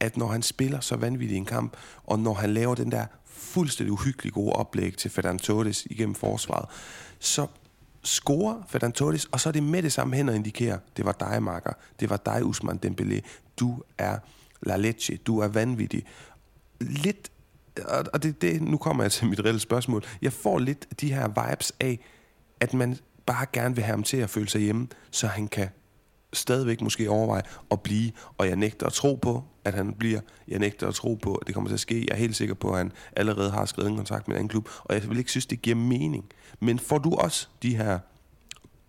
[0.00, 3.92] at når han spiller så vanvittigt en kamp, og når han laver den der fuldstændig
[3.92, 6.68] uhyggelig gode oplæg til Ferdinand Torres igennem forsvaret,
[7.18, 7.46] så
[8.02, 11.12] scorer Ferdinand Torres, og så er det med det samme hen og indikerer, det var
[11.12, 13.20] dig, Marker, det var dig, Usman Dembélé,
[13.56, 14.18] du er
[14.62, 16.06] la leche, du er vanvittig.
[16.80, 17.30] Lidt,
[18.12, 21.28] og det, det, nu kommer jeg til mit reelle spørgsmål, jeg får lidt de her
[21.28, 21.98] vibes af,
[22.60, 25.68] at man bare gerne vil have ham til at føle sig hjemme, så han kan
[26.32, 30.20] stadigvæk måske overveje at blive, og jeg nægter at tro på, at han bliver.
[30.48, 31.98] Jeg nægter at tro på, at det kommer til at ske.
[32.08, 34.48] Jeg er helt sikker på, at han allerede har skrevet en kontrakt med en anden
[34.48, 36.24] klub, og jeg vil ikke synes, det giver mening.
[36.60, 37.98] Men får du også de her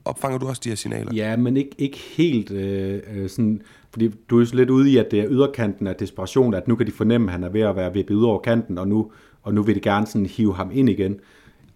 [0.06, 1.14] opfanger du også de her signaler?
[1.14, 5.12] Ja, men ikke, ikke helt øh, øh sådan, fordi du er lidt ude i, at
[5.12, 7.76] det er yderkanten af desperation, at nu kan de fornemme, at han er ved at
[7.76, 9.12] være vippet ud over kanten, og nu,
[9.44, 11.20] og nu vil de gerne sådan hive ham ind igen.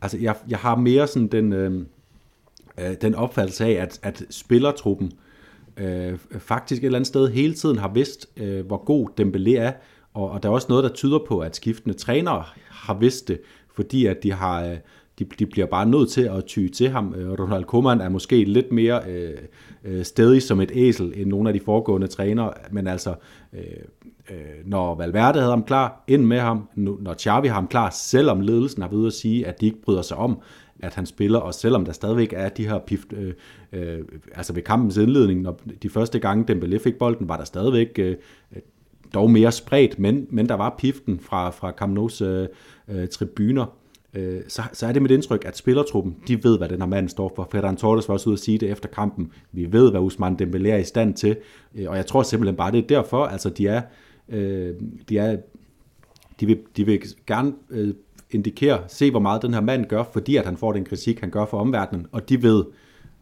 [0.02, 1.86] Altså, jeg, jeg har mere sådan den, øh,
[2.80, 5.27] øh, den opfattelse af, at, at spillertruppen øh,
[5.78, 9.72] Øh, faktisk et eller andet sted hele tiden har vidst, øh, hvor god Dembélé er,
[10.14, 13.40] og, og der er også noget, der tyder på, at skiftende trænere har vidst det,
[13.76, 14.66] fordi at de har...
[14.66, 14.78] Øh,
[15.20, 17.14] de, de bliver bare nødt til at ty til ham.
[17.18, 19.38] Øh, Ronald Koeman er måske lidt mere øh,
[19.84, 23.16] øh, stedig som et æsel end nogle af de foregående trænere, men altså,
[23.54, 23.62] øh,
[24.30, 28.42] øh, når Valverde havde ham klar, ind med ham, når Xavi har ham klar, selvom
[28.42, 30.40] ledelsen har ved at sige, at de ikke bryder sig om,
[30.80, 33.34] at han spiller, og selvom der stadigvæk er de her pift, øh,
[33.74, 34.00] øh,
[34.36, 38.16] altså ved kampens indledning, når de første gange Dembélé fik bolden, var der stadigvæk øh,
[39.14, 42.48] dog mere spredt, men, men der var piften fra, fra Camp Nou's øh,
[42.88, 43.66] øh, tribuner,
[44.14, 47.10] øh, så, så er det mit indtryk, at spillertruppen, de ved, hvad den her mand
[47.10, 47.48] står for.
[47.52, 49.32] Ferran Torres var også ude at sige det efter kampen.
[49.52, 51.38] Vi ved, hvad Usman Dembélé er i stand til,
[51.76, 53.82] øh, og jeg tror simpelthen bare, det er derfor, altså de er,
[54.30, 54.74] øh,
[55.10, 55.38] de er
[56.40, 57.94] de vil, de vil gerne øh,
[58.32, 61.30] indikere, se hvor meget den her mand gør, fordi at han får den kritik, han
[61.30, 62.66] gør for omverdenen, og de ved,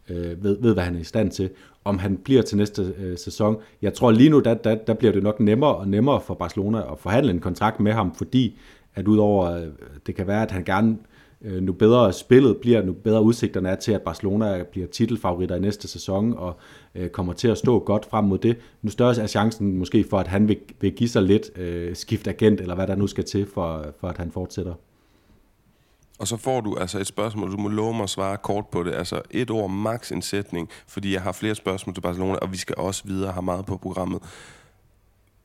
[0.10, 1.50] øh, ved, ved, hvad han er i stand til.
[1.84, 3.58] Om han bliver til næste øh, sæson.
[3.82, 6.92] Jeg tror lige nu, der, der, der bliver det nok nemmere og nemmere for Barcelona
[6.92, 8.60] at forhandle en kontrakt med ham, fordi
[8.96, 9.68] at udover, øh,
[10.08, 10.98] det kan være, at han gerne,
[11.42, 15.60] øh, nu bedre spillet bliver, nu bedre udsigterne er til, at Barcelona bliver titelfavoritter i
[15.60, 16.58] næste sæson, og
[16.96, 18.58] øh, kommer til at stå godt frem mod det.
[18.82, 22.28] Nu større er chancen måske for, at han vil, vil give sig lidt øh, skift
[22.28, 24.74] agent, eller hvad der nu skal til, for, for at han fortsætter.
[26.20, 28.84] Og så får du altså et spørgsmål, du må love mig at svare kort på
[28.84, 28.94] det.
[28.94, 32.58] Altså et ord, maks en sætning, fordi jeg har flere spørgsmål til Barcelona, og vi
[32.58, 34.22] skal også videre have meget på programmet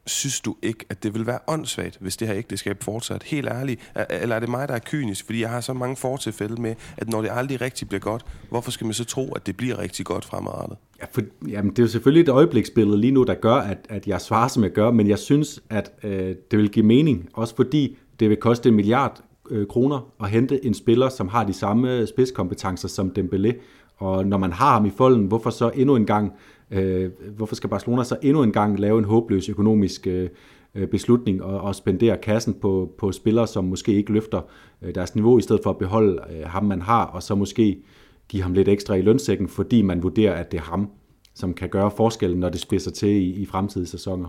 [0.06, 3.22] synes du ikke, at det vil være åndssvagt, hvis det her ægteskab fortsat?
[3.22, 3.92] Helt ærligt.
[4.10, 5.26] Eller er det mig, der er kynisk?
[5.26, 8.70] Fordi jeg har så mange fortilfælde med, at når det aldrig rigtig bliver godt, hvorfor
[8.70, 10.78] skal man så tro, at det bliver rigtig godt fremadrettet?
[11.00, 14.06] Ja, for, jamen, det er jo selvfølgelig et øjebliksbillede lige nu, der gør, at, at
[14.06, 17.56] jeg svarer, som jeg gør, men jeg synes, at øh, det vil give mening, også
[17.56, 19.20] fordi det vil koste en milliard
[19.51, 23.53] øh, kroner at hente en spiller, som har de samme spidskompetencer som Dembélé.
[23.96, 26.32] Og når man har ham i folden, hvorfor så endnu en gang
[26.70, 30.28] Øh, hvorfor skal Barcelona så endnu en gang lave en håbløs økonomisk øh,
[30.74, 34.40] øh beslutning og, og spendere kassen på, på spillere, som måske ikke løfter
[34.82, 37.82] øh, deres niveau, i stedet for at beholde øh, ham, man har, og så måske
[38.28, 40.90] give ham lidt ekstra i lønsækken, fordi man vurderer, at det er ham,
[41.34, 44.28] som kan gøre forskellen, når det spidser til i, i fremtidige sæsoner.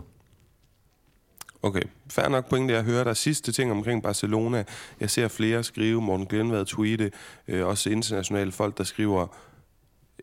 [1.64, 4.64] Okay, fair nok pointe, jeg hører der sidste ting omkring Barcelona.
[5.00, 7.12] Jeg ser flere skrive, Morten Glenvad tweete,
[7.48, 9.28] øh, også internationale folk, der skriver,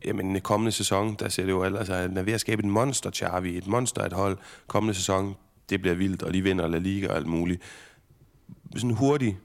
[0.05, 2.69] jamen, i kommende sæson, der ser det jo altså, at er ved at skabe et
[2.69, 4.39] monster, Xavi, et monster, et hold.
[4.67, 5.37] Kommende sæson,
[5.71, 7.63] det bliver vildt, og de vinder La Liga og alt muligt.
[8.77, 9.37] Sådan hurtigt,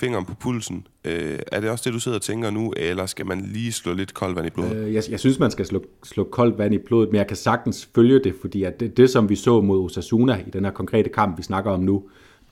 [0.00, 0.86] fingeren på pulsen.
[1.04, 3.92] Øh, er det også det, du sidder og tænker nu, eller skal man lige slå
[3.92, 4.76] lidt koldt vand i blodet?
[4.76, 7.36] Øh, jeg, jeg synes, man skal slå, slå koldt vand i blodet, men jeg kan
[7.36, 10.72] sagtens følge det, fordi at det, det, som vi så mod Osasuna i den her
[10.72, 12.02] konkrete kamp, vi snakker om nu,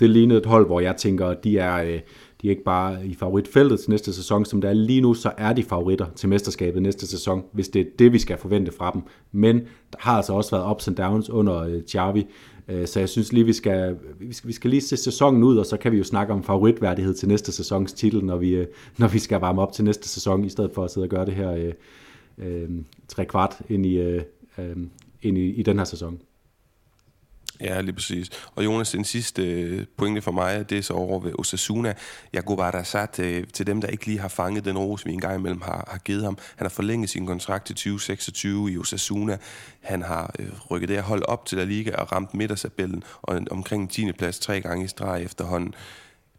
[0.01, 1.83] det lignede et hold, hvor jeg tænker, at de er...
[1.83, 2.01] Øh,
[2.43, 5.33] de er ikke bare i favoritfeltet til næste sæson, som det er lige nu, så
[5.39, 8.91] er de favoritter til mesterskabet næste sæson, hvis det er det, vi skal forvente fra
[8.91, 9.03] dem.
[9.33, 9.57] Men
[9.93, 12.27] der har altså også været ups and downs under øh, Xavi, øh,
[12.69, 15.57] Øh, så jeg synes lige, vi skal, vi skal, vi skal lige se sæsonen ud,
[15.57, 18.67] og så kan vi jo snakke om favoritværdighed til næste sæsons titel, når vi, øh,
[18.99, 21.27] når vi skal varme op til næste sæson, i stedet for at sidde og gøre
[21.27, 21.73] det her øh,
[22.39, 22.69] øh,
[23.09, 24.23] tre kvart ind i, øh,
[24.59, 24.77] øh,
[25.23, 26.21] ind i, i den her sæson.
[27.61, 28.31] Ja, lige præcis.
[28.55, 31.95] Og Jonas, den sidste øh, pointe for mig, det er så over ved Osasuna.
[32.33, 35.13] Jeg kunne bare sat øh, til dem, der ikke lige har fanget den ros, vi
[35.13, 36.39] engang imellem har, har givet ham.
[36.57, 39.39] Han har forlænget sin kontrakt til 2026 i Osasuna.
[39.81, 43.41] Han har øh, rykket det her hold op til La Liga og ramt midtersabellen og
[43.51, 44.13] omkring 10.
[44.13, 45.75] plads tre gange i streg efterhånden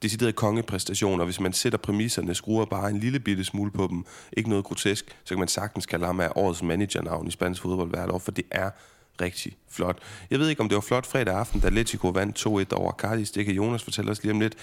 [0.02, 4.06] decideret kongepræstation, og hvis man sætter præmisserne, skruer bare en lille bitte smule på dem,
[4.38, 7.90] ikke noget grotesk, så kan man sagtens kalde ham af årets managernavn i spansk fodbold
[7.90, 8.70] hvert år, for det er
[9.22, 9.98] rigtig flot.
[10.30, 13.32] Jeg ved ikke, om det var flot fredag aften, da Atletico vandt 2-1 over Cardis.
[13.32, 14.56] Det kan Jonas fortælle os lige om lidt.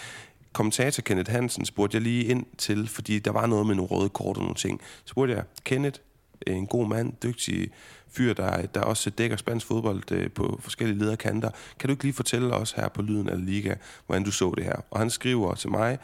[0.52, 4.08] Kommentator Kenneth Hansen spurgte jeg lige ind til, fordi der var noget med nogle røde
[4.08, 4.80] kort og nogle ting.
[5.04, 6.00] Så spurgte jeg, Kenneth,
[6.46, 7.70] en god mand, dygtig
[8.08, 11.50] fyr, der, der også dækker spansk fodbold øh, på forskellige lederkanter.
[11.78, 13.74] Kan du ikke lige fortælle os her på Lyden af Liga,
[14.06, 14.76] hvordan du så det her?
[14.90, 15.98] Og han skriver til mig,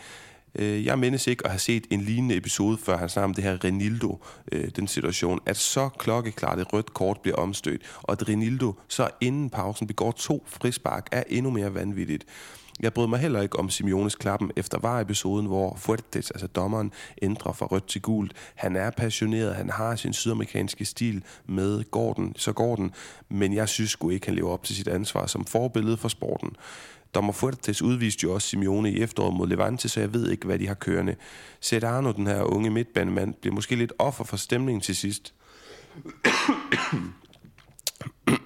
[0.55, 3.45] Øh, jeg mindes ikke at have set en lignende episode, før han snakker om det
[3.45, 8.29] her Renildo, øh, den situation, at så klokkeklart et rødt kort bliver omstødt, og at
[8.29, 12.25] Renildo så inden pausen begår to frispark, er endnu mere vanvittigt.
[12.81, 16.93] Jeg brød mig heller ikke om Simeones klappen efter var-episoden, hvor Fuertes, altså dommeren,
[17.23, 18.33] ændrer fra rødt til gult.
[18.55, 22.93] Han er passioneret, han har sin sydamerikanske stil med Gordon, så Gordon,
[23.29, 26.57] men jeg synes sgu ikke, han lever op til sit ansvar som forbillede for sporten.
[27.15, 30.59] Dommer Fuertes udviste jo også Simeone i efteråret mod Levante, så jeg ved ikke, hvad
[30.59, 31.17] de har kørende.
[31.61, 35.35] Sedano, den her unge midtbanemand, bliver måske lidt offer for stemningen til sidst.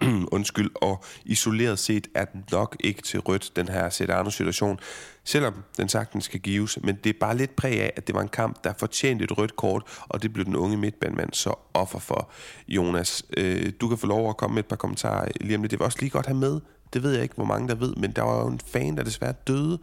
[0.33, 4.81] Undskyld, og isoleret set er den nok ikke til rødt, den her Sedano-situation,
[5.25, 8.23] selvom den sagtens skal gives, men det er bare lidt præg af, at det var
[8.23, 11.99] en kamp, der fortjente et rødt kort, og det blev den unge midtbandmand så offer
[11.99, 12.31] for.
[12.69, 15.71] Jonas, øh, du kan få lov at komme med et par kommentarer lige om lidt.
[15.71, 16.61] Det vil også lige godt have med,
[16.97, 19.03] det ved jeg ikke, hvor mange der ved, men der var jo en fan, der
[19.03, 19.79] desværre døde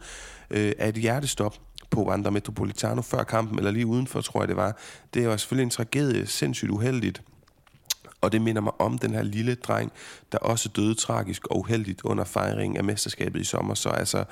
[0.50, 1.56] øh, af et hjertestop
[1.90, 4.76] på Wanda Metropolitano før kampen, eller lige udenfor, tror jeg det var.
[5.14, 7.22] Det var selvfølgelig en tragedie, sindssygt uheldigt.
[8.20, 9.92] Og det minder mig om den her lille dreng,
[10.32, 13.74] der også døde tragisk og uheldigt under fejringen af mesterskabet i sommer.
[13.74, 14.24] Så altså,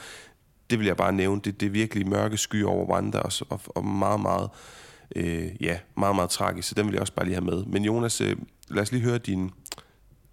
[0.71, 1.41] det vil jeg bare nævne.
[1.45, 4.49] Det, det er virkelig mørke sky over Wanda, og, og, og meget, meget,
[5.17, 6.69] øh, ja, meget, meget tragisk.
[6.69, 7.65] Så den vil jeg også bare lige have med.
[7.65, 8.37] Men Jonas, øh,
[8.69, 9.51] lad os lige høre din,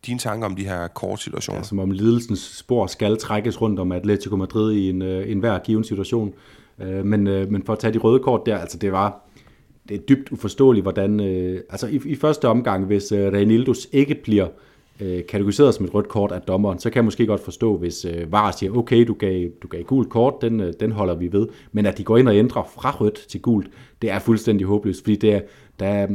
[0.06, 1.60] dine tanker om de her kortsituationer.
[1.60, 5.40] Ja, som om lidelsens spor skal trækkes rundt om Atletico Madrid i en, øh, en
[5.40, 6.34] hver given situation.
[6.80, 9.30] Øh, men, øh, men for at tage de røde kort der, altså det var
[9.90, 11.20] det er dybt uforståeligt, hvordan...
[11.20, 14.48] Øh, altså i, i første omgang, hvis øh, Reinildos ikke bliver
[15.00, 18.06] øh, kategoriseret som et rødt kort af dommeren, så kan jeg måske godt forstå, hvis
[18.06, 21.32] øh, VAR siger, okay, du gav, du gav gult kort, den, øh, den holder vi
[21.32, 21.48] ved.
[21.72, 23.68] Men at de går ind og ændrer fra rødt til gult,
[24.02, 25.42] det er fuldstændig håbløst, fordi det er,
[25.80, 26.08] der, er,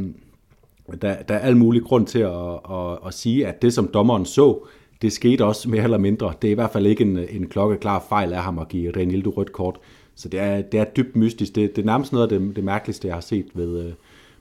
[0.91, 4.25] der, der er al mulig grund til at, at, at sige, at det som dommeren
[4.25, 4.67] så,
[5.01, 6.33] det skete også mere eller mindre.
[6.41, 9.29] Det er i hvert fald ikke en, en klokkeklar fejl af ham at give Renildo
[9.29, 9.79] rødt kort.
[10.15, 11.55] Så det er, det er dybt mystisk.
[11.55, 13.91] Det, det er nærmest noget af det, det mærkeligste, jeg har set ved, øh,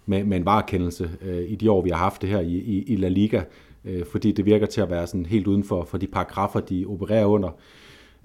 [0.07, 2.83] med, med en varekendelse øh, i de år, vi har haft det her i, i,
[2.83, 3.43] i La Liga,
[3.85, 6.85] øh, fordi det virker til at være sådan helt uden for, for de paragrafer, de
[6.89, 7.49] opererer under.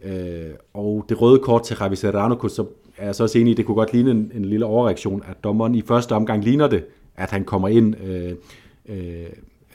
[0.04, 2.66] Øh, og det røde kort til Javi Serrano, så
[2.98, 5.44] er jeg så også enig i, det kunne godt ligne en, en lille overreaktion, at
[5.44, 6.86] dommeren i første omgang ligner det,
[7.20, 8.32] at han kommer ind øh,
[8.90, 9.26] øh,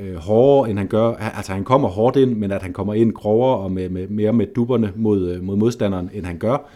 [0.00, 1.14] øh hårdere, end han gør.
[1.14, 4.32] Altså han kommer hårdt ind, men at han kommer ind grovere og med, med, mere
[4.32, 6.70] med dupperne mod, øh, mod modstanderen, end han gør.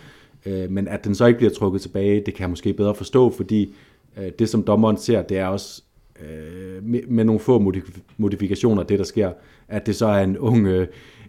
[0.46, 3.30] Øh, men at den så ikke bliver trukket tilbage, det kan jeg måske bedre forstå,
[3.30, 3.74] fordi
[4.18, 5.82] øh, det som dommeren ser, det er også
[6.22, 7.72] øh, med, med nogle få
[8.16, 9.32] modifikationer, det der sker,
[9.68, 10.86] at det så er en ung, øh,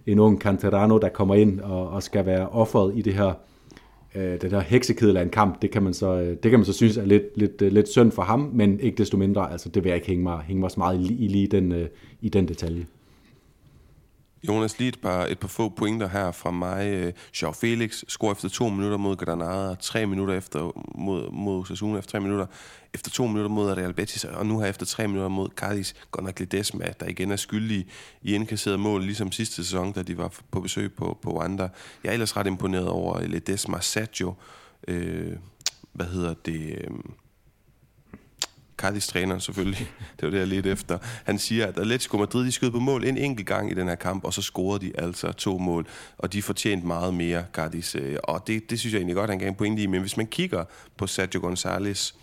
[0.07, 3.33] en ung Canterano, der kommer ind og, og skal være offeret i det her
[4.15, 6.65] øh, det der heksekedel af en kamp, det kan man så, øh, det kan man
[6.65, 9.69] så synes er lidt, lidt, øh, lidt synd for ham, men ikke desto mindre, altså
[9.69, 11.87] det vil jeg ikke hænge mig, hænge mig så meget i, i lige den, øh,
[12.21, 12.85] i den detalje.
[14.47, 17.13] Jonas, lige et par, et par få pointer her fra mig.
[17.41, 22.11] Joao Felix scorer efter to minutter mod Granada, tre minutter efter mod, mod Osasuna, efter
[22.11, 22.45] tre minutter,
[22.93, 26.25] efter to minutter mod Real Betis, og nu her efter tre minutter mod Cardis, godt
[26.25, 27.87] nok Ledesma, der igen er skyldig
[28.21, 31.69] i indkasseret mål, ligesom sidste sæson, da de var på besøg på, på Wanda.
[32.03, 34.33] Jeg er ellers ret imponeret over Ledesma Saggio,
[34.87, 35.33] øh,
[35.93, 36.77] hvad hedder det...
[36.77, 36.89] Øh,
[38.79, 40.97] Cardis træner selvfølgelig, det var det, jeg lidt efter.
[41.23, 43.95] Han siger, at Atletico Madrid de skød på mål en enkelt gang i den her
[43.95, 47.95] kamp, og så scorede de altså to mål, og de fortjente meget mere, Cardis.
[47.95, 49.85] Øh, og det, det synes jeg egentlig godt, han gav en point i.
[49.85, 50.65] Men hvis man kigger
[50.97, 52.15] på Sergio González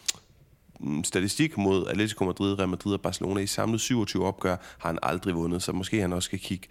[0.80, 4.98] mm, statistik mod Atletico Madrid, Real Madrid og Barcelona i samlet 27 opgør, har han
[5.02, 6.68] aldrig vundet, så måske han også skal kigge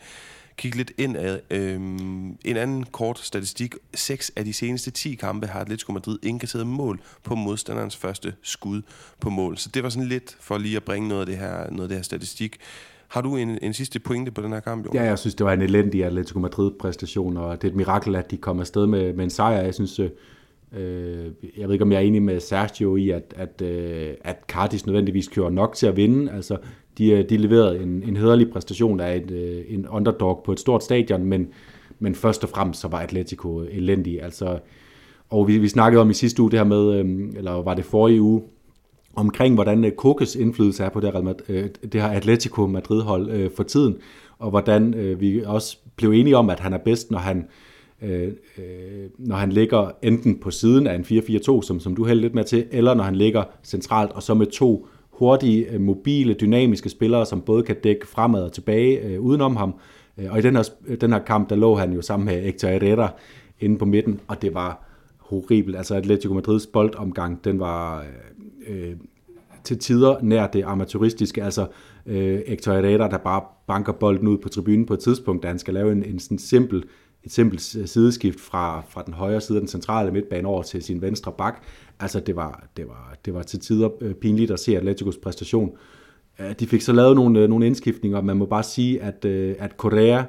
[0.57, 3.75] kigge lidt ind af øhm, en anden kort statistik.
[3.93, 8.81] Seks af de seneste 10 kampe har Atletico Madrid indkasseret mål på modstanderens første skud
[9.19, 9.57] på mål.
[9.57, 11.87] Så det var sådan lidt for lige at bringe noget af det her, noget af
[11.87, 12.57] det her statistik.
[13.07, 14.95] Har du en, en sidste pointe på den her kamp, Jonas?
[14.95, 18.31] Ja, jeg synes, det var en elendig Atletico Madrid-præstation, og det er et mirakel, at
[18.31, 19.61] de kom afsted med, med en sejr.
[19.61, 20.09] Jeg synes, øh,
[20.73, 24.37] øh jeg ved ikke, om jeg er enig med Sergio i, at, at, øh, at
[24.47, 26.31] Cardis nødvendigvis kører nok til at vinde.
[26.31, 26.57] Altså,
[26.97, 30.59] de, øh, de leverede en, en hederlig præstation af et, øh, en underdog på et
[30.59, 31.47] stort stadion, men,
[31.99, 34.23] men først og fremmest så var Atletico elendig.
[34.23, 34.59] Altså,
[35.29, 37.85] og vi, vi snakkede om i sidste uge det her med, øhm, eller var det
[37.85, 38.41] forrige uge,
[39.15, 43.97] omkring hvordan øh, Kokes indflydelse er på det her, det her Atletico Madrid-hold for tiden,
[44.39, 47.47] og hvordan vi også blev enige om, at han er bedst, når han,
[49.17, 52.43] når han ligger enten på siden af en 4-4-2, som, som du hælder lidt med
[52.43, 54.87] til, eller når han ligger centralt, og så med to
[55.19, 59.75] hurtige, øh, mobile, dynamiske spillere, som både kan dække fremad og tilbage øh, udenom ham.
[60.17, 62.41] Øh, og i den her, øh, den her kamp, der lå han jo sammen med
[62.41, 63.13] Hector Herrera
[63.59, 64.85] inde på midten, og det var
[65.17, 65.77] horribelt.
[65.77, 68.05] Altså Atletico Madrids boldomgang, den var
[68.67, 68.95] øh,
[69.63, 71.43] til tider nær det amatøristiske.
[71.43, 71.67] Altså
[72.05, 75.59] øh, Hector Herrera, der bare banker bolden ud på tribunen på et tidspunkt, da han
[75.59, 76.83] skal lave en, en sådan simpel
[77.25, 81.01] et simpelt sideskift fra, fra den højre side af den centrale midtbane over til sin
[81.01, 81.63] venstre bak.
[81.99, 85.71] Altså, det var, det var, det var til tider øh, pinligt at se Atleticos præstation.
[86.59, 89.55] De fik så lavet nogle, øh, nogle indskiftninger, og man må bare sige, at, øh,
[89.59, 90.23] at Correa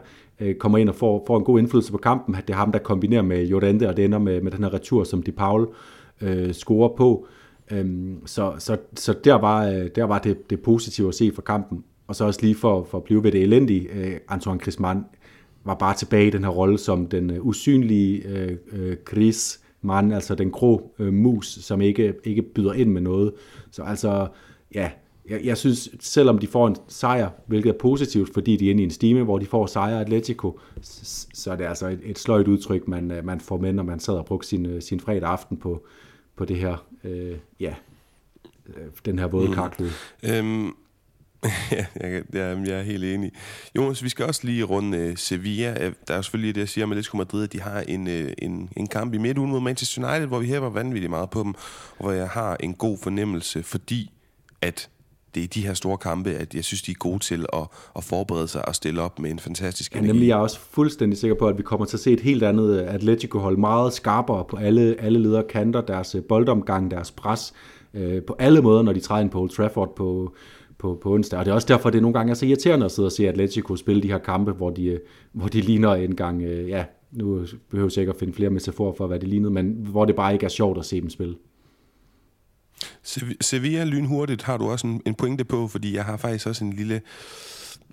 [0.58, 2.34] kommer ind og får, får en god indflydelse på kampen.
[2.34, 5.04] Det er ham, der kombinerer med Jorente, og det ender med, med den her retur,
[5.04, 5.68] som De Paul
[6.20, 7.26] øh, scorer på.
[7.70, 11.84] Øhm, så, så, så der var, der var det, det positive at se for kampen.
[12.06, 15.04] Og så også lige for, for at blive ved det elendige, øh, Antoine Griezmann
[15.66, 20.12] var bare tilbage i den her rolle som den øh, usynlige øh, øh, Chris Mann,
[20.12, 23.32] altså den grå øh, mus, som ikke, ikke byder ind med noget.
[23.70, 24.28] Så altså,
[24.74, 24.90] ja,
[25.28, 28.82] jeg, jeg synes, selvom de får en sejr, hvilket er positivt, fordi de er inde
[28.82, 32.18] i en stime, hvor de får sejr Atletico, så, så er det altså et, et
[32.18, 35.00] sløjt udtryk, man, øh, man får med, når man sad og brugte sin, øh, sin
[35.00, 35.86] fredag aften på,
[36.36, 37.74] på det her, øh, ja,
[39.04, 39.88] den her våde mm.
[40.30, 40.74] Øhm,
[41.72, 43.32] ja, jeg, jeg, jeg er helt enig.
[43.76, 45.92] Jonas, vi skal også lige runde uh, Sevilla.
[46.08, 48.70] Der er selvfølgelig det, jeg siger med Atletico Madrid, at de har en, uh, en,
[48.76, 51.54] en kamp i midtugen mod Manchester United, hvor vi hæver vanvittigt meget på dem,
[51.98, 54.10] og hvor jeg har en god fornemmelse, fordi
[54.62, 54.88] at
[55.36, 57.62] det er de her store kampe, at jeg synes, de er gode til at,
[57.96, 60.06] at forberede sig og stille op med en fantastisk energi.
[60.06, 62.20] Ja, nemlig, jeg er også fuldstændig sikker på, at vi kommer til at se et
[62.20, 67.52] helt andet Atletico-hold, meget skarpere på alle, alle ledere kanter, deres boldomgang, deres pres,
[67.94, 70.34] øh, på alle måder, når de træder ind på Old Trafford på,
[70.78, 71.38] på, på onsdag.
[71.38, 73.28] Og det er også derfor, det nogle gange er så irriterende at sidde og se
[73.28, 75.00] Atletico spille de her kampe, hvor de,
[75.32, 78.92] hvor de ligner en gang, øh, ja, nu behøver jeg ikke at finde flere metaforer
[78.92, 81.36] for, hvad det lignede, men hvor det bare ikke er sjovt at se dem spille.
[83.40, 86.72] Sevilla lynhurtigt har du også en, en pointe på, fordi jeg har faktisk også en
[86.72, 87.00] lille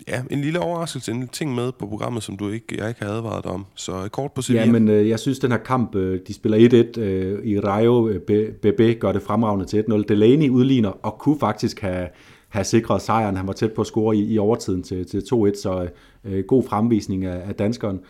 [0.08, 3.10] ja, en lille overraskelse, en ting med på programmet, som du ikke, jeg ikke har
[3.10, 3.66] advaret om.
[3.74, 4.64] Så kort på Sevilla.
[4.64, 8.08] Ja, men øh, jeg synes, den her kamp, øh, de spiller 1-1 øh, i Rayo,
[8.08, 8.20] øh,
[8.52, 10.04] BB gør det fremragende til 1-0.
[10.08, 12.08] Delaney udligner og kunne faktisk have,
[12.54, 13.36] have sikret sejren.
[13.36, 15.88] Han var tæt på at score i, i overtiden til, til 2-1, så
[16.24, 18.00] øh, god fremvisning af, af danskeren.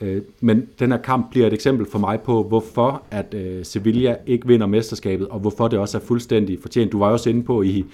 [0.00, 4.16] Øh, men den her kamp bliver et eksempel for mig på, hvorfor at øh, Sevilla
[4.26, 6.92] ikke vinder mesterskabet, og hvorfor det også er fuldstændig fortjent.
[6.92, 7.84] Du var også inde på i,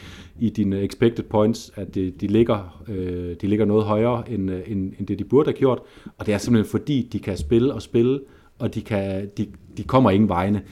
[0.41, 4.61] i dine expected points, at de, de, ligger, øh, de ligger noget højere, end, øh,
[4.67, 5.79] end, end det de burde have gjort.
[6.19, 8.21] Og det er simpelthen fordi, de kan spille og spille,
[8.59, 9.47] og de, kan, de,
[9.77, 10.63] de kommer ingen vegne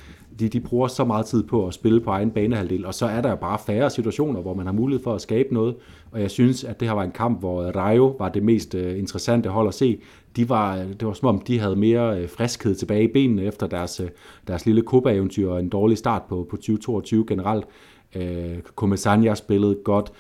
[0.41, 3.20] de, de bruger så meget tid på at spille på egen banehalvdel, og så er
[3.20, 5.76] der bare færre situationer, hvor man har mulighed for at skabe noget,
[6.11, 8.99] og jeg synes, at det her var en kamp, hvor Rayo var det mest øh,
[8.99, 10.01] interessante hold at se.
[10.37, 13.45] De var, øh, det var som om, de havde mere øh, friskhed tilbage i benene
[13.45, 14.01] efter deres,
[14.47, 17.64] deres lille Copa-eventyr og en dårlig start på, på 2022 generelt.
[18.16, 18.22] Uh,
[18.76, 20.12] Comesania spillede godt,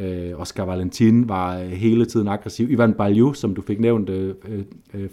[0.00, 2.70] Uh, Oscar Valentin var hele tiden aggressiv.
[2.70, 4.30] Ivan Balju, som du fik nævnt, uh,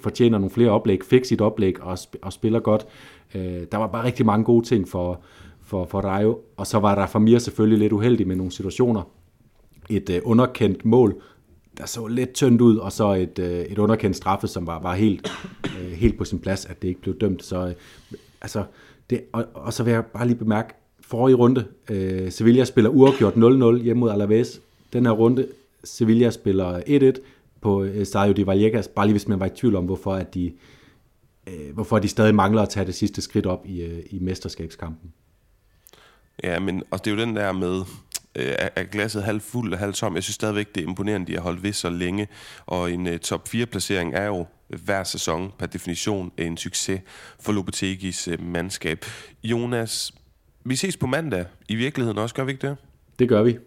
[0.01, 2.86] fortjener nogle flere oplæg, fik sit oplæg og, sp- og spiller godt.
[3.36, 5.21] Øh, der var bare rigtig mange gode ting for,
[5.63, 9.01] for, for Rayo, og så var Rafa Mir selvfølgelig lidt uheldig med nogle situationer.
[9.89, 11.21] Et øh, underkendt mål,
[11.77, 14.93] der så lidt tyndt ud, og så et, øh, et underkendt straffe, som var, var
[14.95, 15.32] helt,
[15.65, 17.43] øh, helt på sin plads, at det ikke blev dømt.
[17.43, 17.73] Så, øh,
[18.41, 18.63] altså,
[19.09, 23.34] det, og, og så vil jeg bare lige bemærke, forrige runde, øh, Sevilla spiller uafgjort
[23.34, 24.61] 0-0 hjemme mod Alaves.
[24.93, 25.47] Den her runde,
[25.84, 26.79] Sevilla spiller
[27.17, 27.21] 1-1
[27.61, 30.34] på øh, Stadio de Vallecas, bare lige hvis man var i tvivl om, hvorfor at
[30.34, 30.51] de,
[31.47, 35.13] øh, hvorfor de stadig mangler at tage det sidste skridt op i, øh, i mesterskabskampen.
[36.43, 37.83] Ja, men og det er jo den der med,
[38.35, 40.15] øh, er glasset halvt fuld og halvt tom.
[40.15, 42.27] Jeg synes stadigvæk, det er imponerende, de har holdt ved så længe.
[42.65, 47.01] Og en uh, top 4-placering er jo hver sæson per definition en succes
[47.39, 49.05] for Lopetegis uh, mandskab.
[49.43, 50.11] Jonas,
[50.63, 52.77] vi ses på mandag i virkeligheden også, gør vi ikke det?
[53.19, 53.57] Det gør vi.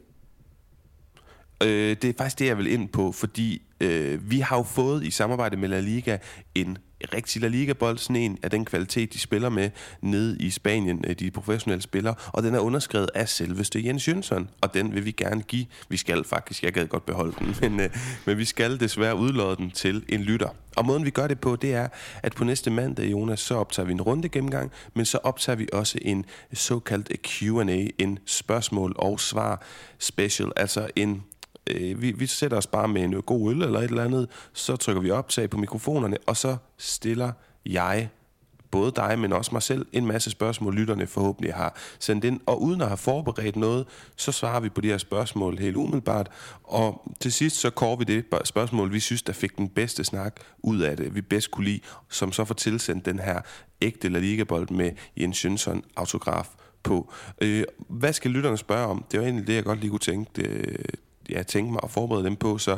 [1.62, 5.04] Øh, det er faktisk det, jeg vil ind på, fordi øh, vi har jo fået
[5.04, 6.18] i samarbejde med La Liga
[6.54, 6.78] en
[7.14, 9.70] rigtig La Liga-bold, sådan en af den kvalitet, de spiller med
[10.00, 14.50] nede i Spanien, øh, de professionelle spillere, og den er underskrevet af selveste Jens Jønsson,
[14.60, 15.66] og den vil vi gerne give.
[15.88, 17.90] Vi skal faktisk, jeg gad godt beholde den, men, øh,
[18.26, 20.48] men vi skal desværre udlåde den til en lytter.
[20.76, 21.88] Og måden vi gør det på, det er,
[22.22, 25.68] at på næste mandag, Jonas, så optager vi en runde gennemgang, men så optager vi
[25.72, 29.62] også en såkaldt Q&A, en spørgsmål og svar
[29.98, 31.24] special, altså en
[31.70, 34.76] øh, vi, vi sætter os bare med en god øl eller et eller andet, så
[34.76, 37.32] trykker vi optag på mikrofonerne, og så stiller
[37.66, 38.08] jeg
[38.74, 42.40] både dig, men også mig selv, en masse spørgsmål, lytterne forhåbentlig har sendt ind.
[42.46, 43.86] Og uden at have forberedt noget,
[44.16, 46.30] så svarer vi på de her spørgsmål helt umiddelbart.
[46.62, 50.40] Og til sidst så kår vi det spørgsmål, vi synes, der fik den bedste snak
[50.58, 53.40] ud af det, vi bedst kunne lide, som så får tilsendt den her
[53.82, 56.48] ægte La Liga-bold med Jens Jønsson autograf
[56.82, 57.12] på.
[57.40, 59.04] Øh, hvad skal lytterne spørge om?
[59.12, 60.84] Det var egentlig det, jeg godt lige kunne tænke, øh,
[61.30, 62.58] ja, tænke mig at forberede dem på.
[62.58, 62.76] Så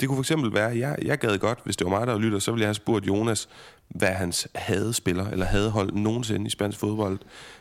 [0.00, 2.38] det kunne for eksempel være, jeg, jeg gad godt, hvis det var mig, der lytter,
[2.38, 3.48] så ville jeg have spurgt Jonas,
[3.88, 7.18] hvad hans hadespiller eller hadehold nogensinde i spansk fodbold.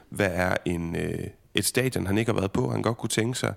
[0.10, 3.38] Hvad er en, øh, et stadion, han ikke har været på, han godt kunne tænke
[3.38, 3.54] sig.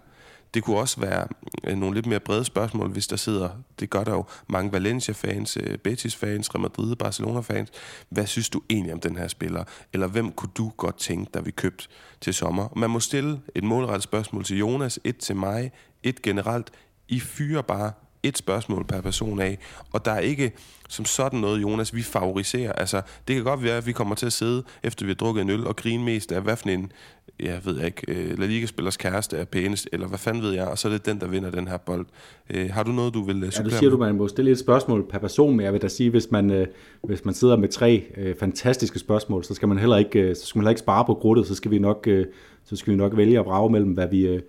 [0.55, 1.26] Det kunne også være
[1.64, 5.57] øh, nogle lidt mere brede spørgsmål, hvis der sidder, det gør der jo, mange Valencia-fans,
[5.57, 7.68] øh, Betis-fans, Real Madrid, Barcelona-fans.
[8.09, 9.64] Hvad synes du egentlig om den her spiller?
[9.92, 11.88] Eller hvem kunne du godt tænke, der vi købt
[12.20, 12.68] til sommer?
[12.76, 15.72] Man må stille et målrettet spørgsmål til Jonas, et til mig,
[16.03, 16.70] et generelt.
[17.09, 17.92] I fyre bare
[18.23, 19.59] et spørgsmål per person af,
[19.93, 20.53] og der er ikke
[20.89, 22.73] som sådan noget, Jonas, vi favoriserer.
[22.73, 25.43] Altså, det kan godt være, at vi kommer til at sidde, efter vi har drukket
[25.43, 26.93] en øl, og grine mest af, hvad for en,
[27.41, 30.79] jeg ved ikke, øh, La Liga-spillers kæreste er pænest, eller hvad fanden ved jeg, og
[30.79, 32.07] så er det den, der vinder den her bold.
[32.51, 33.91] Øh, har du noget, du vil supplere Ja, du siger, med?
[33.91, 36.51] du man må stille et spørgsmål per person, men jeg vil da sige, hvis man,
[36.51, 36.66] øh,
[37.03, 40.47] hvis man sidder med tre øh, fantastiske spørgsmål, så skal man heller ikke, øh, så
[40.47, 42.27] skal man heller ikke spare på gruttet, så skal vi nok, øh,
[42.64, 44.41] så skal vi nok vælge at brage mellem, hvad vi, øh,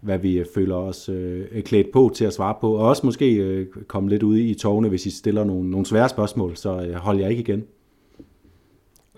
[0.00, 3.66] hvad vi føler os øh, klædt på til at svare på, og også måske øh,
[3.86, 7.18] komme lidt ud i tårne, hvis I stiller nogle, nogle svære spørgsmål, så øh, hold
[7.18, 7.64] jeg ikke igen.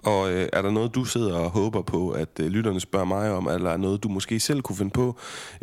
[0.05, 3.33] Og øh, er der noget, du sidder og håber på, at øh, lytterne spørger mig
[3.33, 5.17] om, eller er noget, du måske selv kunne finde på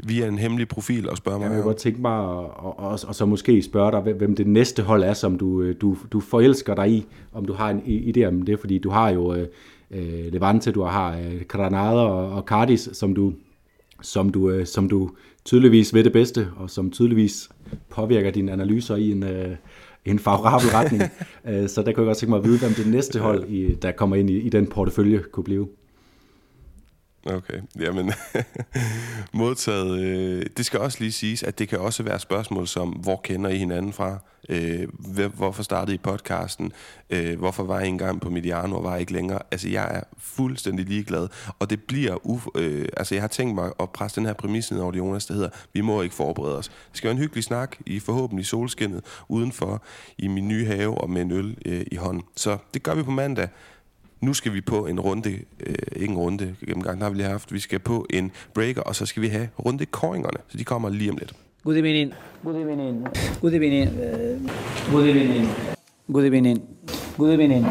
[0.04, 1.54] via en hemmelig profil og spørge mig om?
[1.54, 4.48] Jeg kunne godt tænke mig, og, og, og, og så måske spørge dig, hvem det
[4.48, 7.80] næste hold er, som du, øh, du, du forelsker dig i, om du har en
[7.80, 9.48] idé om det, fordi du har jo øh,
[9.92, 13.34] øh Levante, du har øh, Granada og, og Cardis, som du,
[14.02, 15.10] som du, øh, som du
[15.46, 17.50] tydeligvis ved det bedste, og som tydeligvis
[17.90, 19.56] påvirker dine analyser i en, øh,
[20.06, 21.04] en favorabel retning.
[21.50, 23.76] Øh, så der kunne jeg godt tænke mig at vide, hvem det næste hold, i,
[23.76, 25.68] der kommer ind i, i den portefølje, kunne blive.
[27.28, 28.14] Okay, jamen
[29.34, 30.00] modtaget.
[30.00, 33.50] Øh, det skal også lige siges, at det kan også være spørgsmål som, hvor kender
[33.50, 34.18] I hinanden fra?
[34.50, 34.88] Øh,
[35.34, 36.72] hvorfor startede I podcasten?
[37.10, 39.40] Øh, hvorfor var I engang på Mediano og var I ikke længere?
[39.52, 41.28] Altså, jeg er fuldstændig ligeglad,
[41.60, 42.16] og det bliver...
[42.16, 45.00] Uf- øh, altså, jeg har tænkt mig at presse den her præmis ned over det,
[45.00, 46.68] Jonas, der hedder, vi må ikke forberede os.
[46.68, 49.84] Det skal være en hyggelig snak i forhåbentlig solskinnet udenfor
[50.18, 52.24] i min nye have og med en øl øh, i hånden.
[52.36, 53.50] Så det gør vi på mandag
[54.22, 57.28] nu skal vi på en runde, øh, ikke en runde gennemgang, der har vi lige
[57.28, 60.64] haft, vi skal på en breaker, og så skal vi have runde koringerne, så de
[60.64, 61.34] kommer lige om lidt.
[61.64, 62.14] Good evening.
[62.44, 63.08] Good evening.
[63.42, 63.90] Good evening.
[64.92, 65.48] Good evening.
[66.12, 66.62] Good evening.
[67.18, 67.66] Good evening.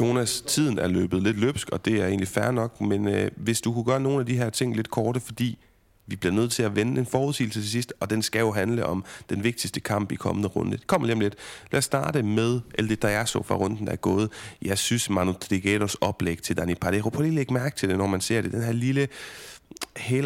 [0.00, 3.60] Jonas, tiden er løbet lidt løbsk, og det er egentlig fair nok, men øh, hvis
[3.60, 5.58] du kunne gøre nogle af de her ting lidt korte, fordi
[6.06, 8.86] vi bliver nødt til at vende en forudsigelse til sidst, og den skal jo handle
[8.86, 10.76] om den vigtigste kamp i kommende runde.
[10.76, 11.34] Det kommer lige om lidt.
[11.72, 14.30] Lad os starte med El de så fra runden, der er gået.
[14.62, 17.98] Jeg synes, Manu Trigueros oplæg til Dani Parejo, prøv lige at lægge mærke til det,
[17.98, 18.52] når man ser det.
[18.52, 19.08] Den her lille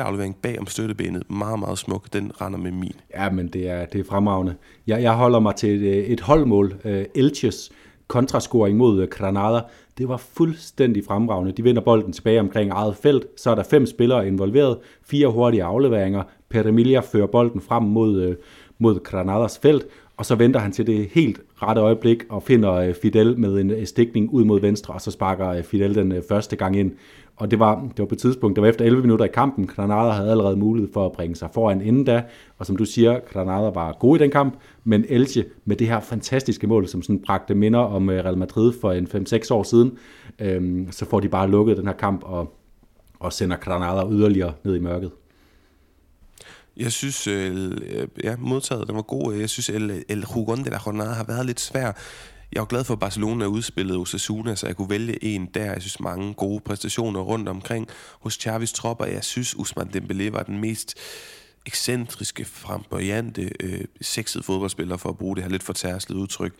[0.02, 2.12] aflevering bag om støttebenet, meget, meget smuk.
[2.12, 2.94] Den render med min.
[3.14, 4.54] Ja, men det er, det er fremragende.
[4.86, 6.74] Jeg, jeg holder mig til et, et holdmål.
[6.84, 7.70] Uh, Elches
[8.08, 9.60] kontrascoring mod øh, Granada
[9.98, 11.52] det var fuldstændig fremragende.
[11.52, 15.64] De vinder bolden tilbage omkring eget felt, så er der fem spillere involveret, fire hurtige
[15.64, 18.36] afleveringer, Per Emilia fører bolden frem mod, øh,
[18.78, 19.86] mod Granadas felt,
[20.16, 23.86] og så venter han til det helt rette øjeblik og finder øh, Fidel med en
[23.86, 26.92] stikning ud mod venstre, og så sparker Fidel den første gang ind.
[27.38, 29.66] Og det var, det var på et tidspunkt, det var efter 11 minutter i kampen.
[29.66, 32.22] Granada havde allerede mulighed for at bringe sig foran inden da.
[32.58, 36.00] Og som du siger, Granada var god i den kamp, men Elche med det her
[36.00, 39.98] fantastiske mål, som sådan bragte minder om øh, Real Madrid for en 5-6 år siden,
[40.38, 42.54] øhm, så får de bare lukket den her kamp og,
[43.20, 45.10] og sender Granada yderligere ned i mørket.
[46.76, 47.70] Jeg synes, øh,
[48.24, 49.34] ja, modtaget, den var god.
[49.34, 51.92] Jeg synes, El, El Jugon de la Jornada har været lidt svær.
[52.52, 55.72] Jeg er glad for, at Barcelona udspillede Osasuna, så jeg kunne vælge en der.
[55.72, 57.88] Jeg synes, mange gode præstationer rundt omkring
[58.20, 59.04] hos Chavis tropper.
[59.04, 60.94] Jeg synes, Usman Dembélé var den mest
[61.66, 66.54] ekscentriske, flamboyante, øh, sexede fodboldspiller, for at bruge det her lidt for fortærslet udtryk,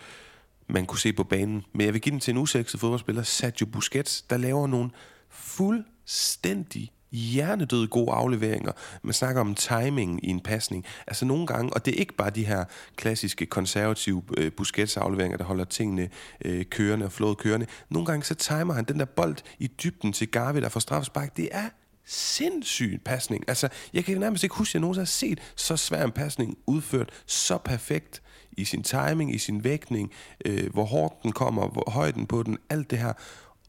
[0.68, 1.64] man kunne se på banen.
[1.72, 4.90] Men jeg vil give den til en usekset fodboldspiller, Sergio Busquets, der laver nogle
[5.30, 8.72] fuldstændig hjernedøde gode afleveringer.
[9.02, 10.84] Man snakker om timing i en pasning.
[11.06, 12.64] Altså nogle gange, og det er ikke bare de her
[12.96, 16.08] klassiske konservative øh, Busquets-afleveringer, der holder tingene
[16.44, 17.66] øh, kørende og flået kørende.
[17.88, 21.36] Nogle gange så timer han den der bold i dybden til Garvey, der får straffespark.
[21.36, 21.68] Det er
[22.08, 23.44] sindssyg pasning.
[23.48, 26.58] Altså, jeg kan nærmest ikke huske, at jeg nogensinde har set så svær en pasning
[26.66, 30.12] udført så perfekt i sin timing, i sin vægtning,
[30.46, 33.12] øh, hvor hårdt den kommer, hvor højden på den, alt det her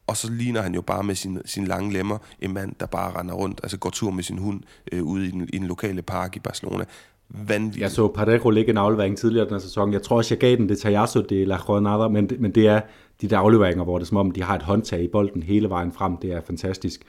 [0.09, 3.19] og så ligner han jo bare med sin, sin lange lemmer en mand, der bare
[3.19, 6.01] render rundt, altså går tur med sin hund øh, ude i den, i den lokale
[6.01, 6.83] park i Barcelona.
[7.29, 7.81] Vanvittigt.
[7.81, 9.93] Jeg så Parejo lægge en aflevering tidligere den her sæson.
[9.93, 12.81] Jeg tror også, jeg gav den det Tajasso de La Jornada, men, men det er
[13.21, 15.69] de der afleveringer, hvor det er som om, de har et håndtag i bolden hele
[15.69, 16.17] vejen frem.
[16.17, 17.01] Det er fantastisk.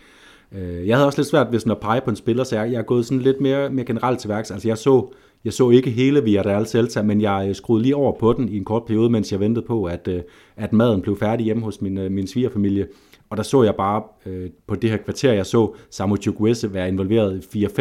[0.52, 2.72] Øh, jeg havde også lidt svært ved sådan at pege på en spiller, så jeg,
[2.72, 4.50] jeg er gået sådan lidt mere, mere generelt til værks.
[4.50, 5.12] Altså jeg så
[5.44, 8.56] jeg så ikke hele Villarreal Celta, men jeg øh, skruede lige over på den i
[8.56, 10.22] en kort periode, mens jeg ventede på, at, øh,
[10.56, 12.86] at maden blev færdig hjemme hos min, øh, min svigerfamilie.
[13.30, 16.88] Og der så jeg bare øh, på det her kvarter, jeg så Samu Chukwese være
[16.88, 17.80] involveret i 4-5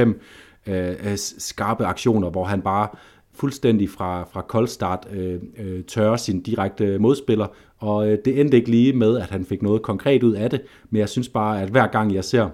[0.68, 2.88] øh, skarpe aktioner, hvor han bare
[3.34, 7.48] fuldstændig fra, fra koldstart øh, øh, tørre sin direkte modspiller,
[7.78, 10.62] og øh, det endte ikke lige med, at han fik noget konkret ud af det,
[10.90, 12.50] men jeg synes bare, at hver gang jeg ser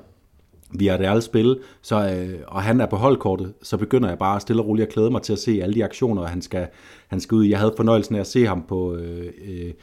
[0.80, 4.62] via Real spil, så, øh, og han er på holdkortet, så begynder jeg bare stille
[4.62, 6.68] og roligt at klæde mig til at se alle de aktioner, han skal,
[7.08, 7.50] han skal ud i.
[7.50, 9.74] Jeg havde fornøjelsen af at se ham på, øh, øh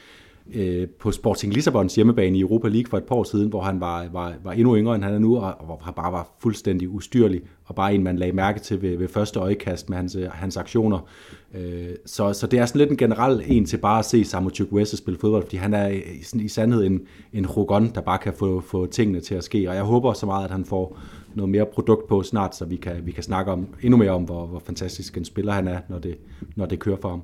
[0.55, 3.81] øh, på Sporting Lissabons hjemmebane i Europa League for et par år siden, hvor han
[3.81, 6.37] var, var, var endnu yngre, end han er nu, og, og hvor han bare var
[6.41, 10.17] fuldstændig ustyrlig, og bare en, man lagde mærke til ved, ved første øjekast med hans,
[10.33, 11.09] hans aktioner.
[11.55, 14.51] Øh, så, så det er sådan lidt en generel en til bare at se Samu
[14.51, 16.01] Chukwueze spille fodbold, fordi han er i,
[16.35, 17.01] i sandhed en,
[17.33, 20.27] en Rogon, der bare kan få, få tingene til at ske, og jeg håber så
[20.27, 20.99] meget, at han får
[21.35, 24.23] noget mere produkt på snart, så vi kan, vi kan snakke om endnu mere om,
[24.23, 26.19] hvor, hvor fantastisk en spiller han er, når det,
[26.57, 27.23] når det kører for ham.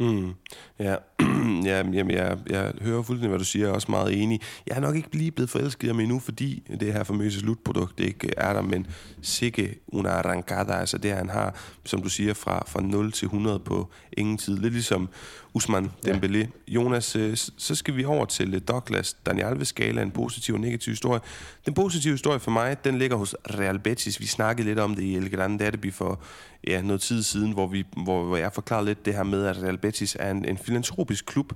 [0.00, 0.32] Mm.
[0.78, 0.96] Ja,
[1.68, 4.40] ja jamen, jeg, jeg hører fuldstændig, hvad du siger, jeg er også meget enig.
[4.66, 7.98] Jeg er nok ikke lige blevet forelsket i ham endnu, fordi det her famøse slutprodukt
[7.98, 8.86] det ikke er der, men
[9.22, 13.58] sikke una arrancada, altså det han har, som du siger, fra, fra 0 til 100
[13.58, 14.56] på ingen tid.
[14.56, 15.08] Lidt ligesom
[15.54, 16.38] Usman Dembélé.
[16.38, 16.46] Ja.
[16.68, 21.20] Jonas, øh, så skal vi over til Douglas Daniel skala en positiv og negativ historie.
[21.66, 24.20] Den positive historie for mig, den ligger hos Real Betis.
[24.20, 26.20] Vi snakkede lidt om det i El Grande Derby for
[26.66, 29.62] ja, noget tid siden, hvor, vi, hvor, hvor jeg forklarede lidt det her med, at
[29.62, 31.52] Real Betis er en, en filantropisk klub,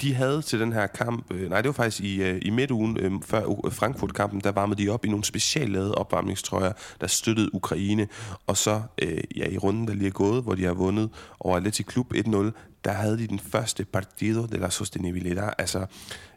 [0.00, 2.96] de havde til den her kamp, øh, nej det var faktisk i, øh, i midtugen
[3.00, 8.08] øh, før Frankfurt-kampen, der varmede de op i nogle speciallavede opvarmningstrøjer, der støttede Ukraine.
[8.46, 11.10] Og så øh, ja, i runden, der lige er gået, hvor de har vundet
[11.40, 12.50] over Atletic Klub 1-0,
[12.84, 15.86] der havde de den første Partido de la Sostenibilidad, altså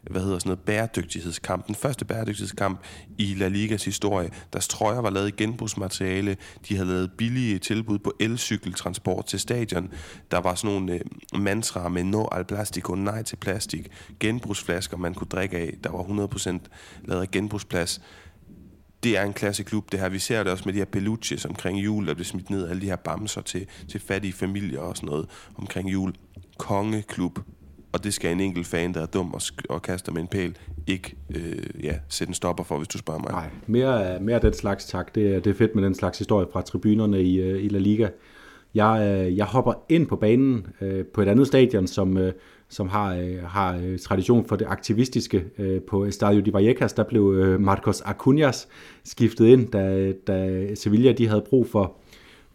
[0.02, 1.66] hvad hedder sådan noget, bæredygtighedskamp.
[1.66, 2.80] Den første bæredygtighedskamp
[3.18, 4.30] i La Ligas historie.
[4.52, 6.36] Deres trøjer var lavet i genbrugsmateriale.
[6.68, 9.92] De havde lavet billige tilbud på elcykeltransport til stadion.
[10.30, 13.88] Der var sådan nogle øh, mantraer med no al plastico, nej til plastik.
[14.20, 15.74] Genbrugsflasker, man kunne drikke af.
[15.84, 16.58] Der var 100%
[17.04, 18.00] lavet af genbrugsplads
[19.02, 20.08] det er en klasseklub, det her.
[20.08, 22.82] Vi ser det også med de her peluches omkring jul, der bliver smidt ned, alle
[22.82, 26.14] de her bamser til, til fattige familier og sådan noget omkring jul.
[26.58, 27.38] Kongeklub,
[27.92, 30.56] og det skal en enkelt fan, der er dum og, og kaster med en pæl,
[30.86, 33.30] ikke øh, ja, sætte en stopper for, hvis du spørger mig.
[33.30, 35.14] Nej, mere, mere den slags tak.
[35.14, 37.78] Det, er, det er fedt med den slags historie fra tribunerne i, øh, i La
[37.78, 38.08] Liga.
[38.74, 42.32] Jeg, øh, jeg hopper ind på banen øh, på et andet stadion, som, øh,
[42.68, 45.44] som har, øh, har øh, tradition for det aktivistiske.
[45.58, 48.68] Øh, på Estadio de Vallecas, der blev øh, Marcos Acuñas
[49.04, 51.96] skiftet ind, da, da Sevilla de havde brug for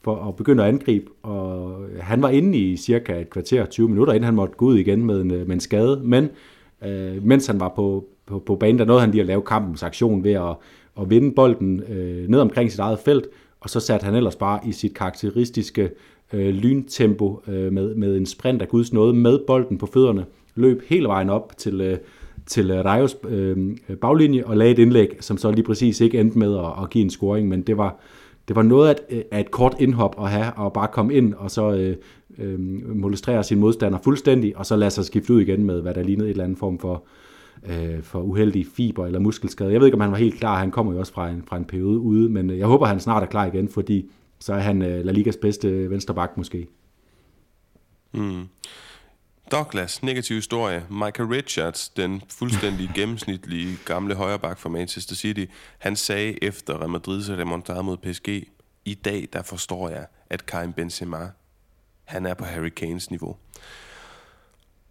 [0.03, 4.13] for at begynde at angribe, og han var inde i cirka et kvarter, 20 minutter,
[4.13, 6.29] inden han måtte gå ud igen med en, med en skade, men
[6.85, 9.83] øh, mens han var på, på, på banen, der nåede han lige at lave kampens
[9.83, 10.55] aktion ved at,
[11.01, 13.27] at vinde bolden øh, ned omkring sit eget felt,
[13.59, 15.89] og så satte han ellers bare i sit karakteristiske
[16.33, 20.25] øh, lyntempo øh, med, med en sprint af Guds nåde med bolden på fødderne,
[20.55, 21.97] løb hele vejen op til, øh,
[22.45, 23.57] til Rajos øh,
[24.01, 27.03] baglinje og lagde et indlæg, som så lige præcis ikke endte med at, at give
[27.03, 27.99] en scoring, men det var,
[28.47, 31.51] det var noget af, af et kort indhop at have, og bare komme ind og
[31.51, 31.97] så øh,
[32.37, 32.59] øh,
[32.95, 36.27] molestrere sin modstander fuldstændig, og så lade sig skifte ud igen med, hvad der lignede
[36.27, 37.03] et eller andet form for,
[37.65, 39.71] øh, for uheldig fiber eller muskelskade.
[39.71, 40.59] Jeg ved ikke, om han var helt klar.
[40.59, 42.99] Han kommer jo også fra en, fra en periode ude, men øh, jeg håber, han
[42.99, 46.67] snart er klar igen, fordi så er han øh, La Ligas bedste venstreback måske.
[48.13, 48.41] Mm.
[49.53, 50.85] Douglas, negativ historie.
[50.89, 55.45] Michael Richards, den fuldstændig gennemsnitlige gamle højreback fra Manchester City,
[55.79, 58.27] han sagde efter Real Madrid's remontade mod PSG,
[58.85, 61.29] i dag der forstår jeg, at Karim Benzema,
[62.03, 63.37] han er på Harry Kanes niveau.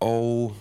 [0.01, 0.57] Og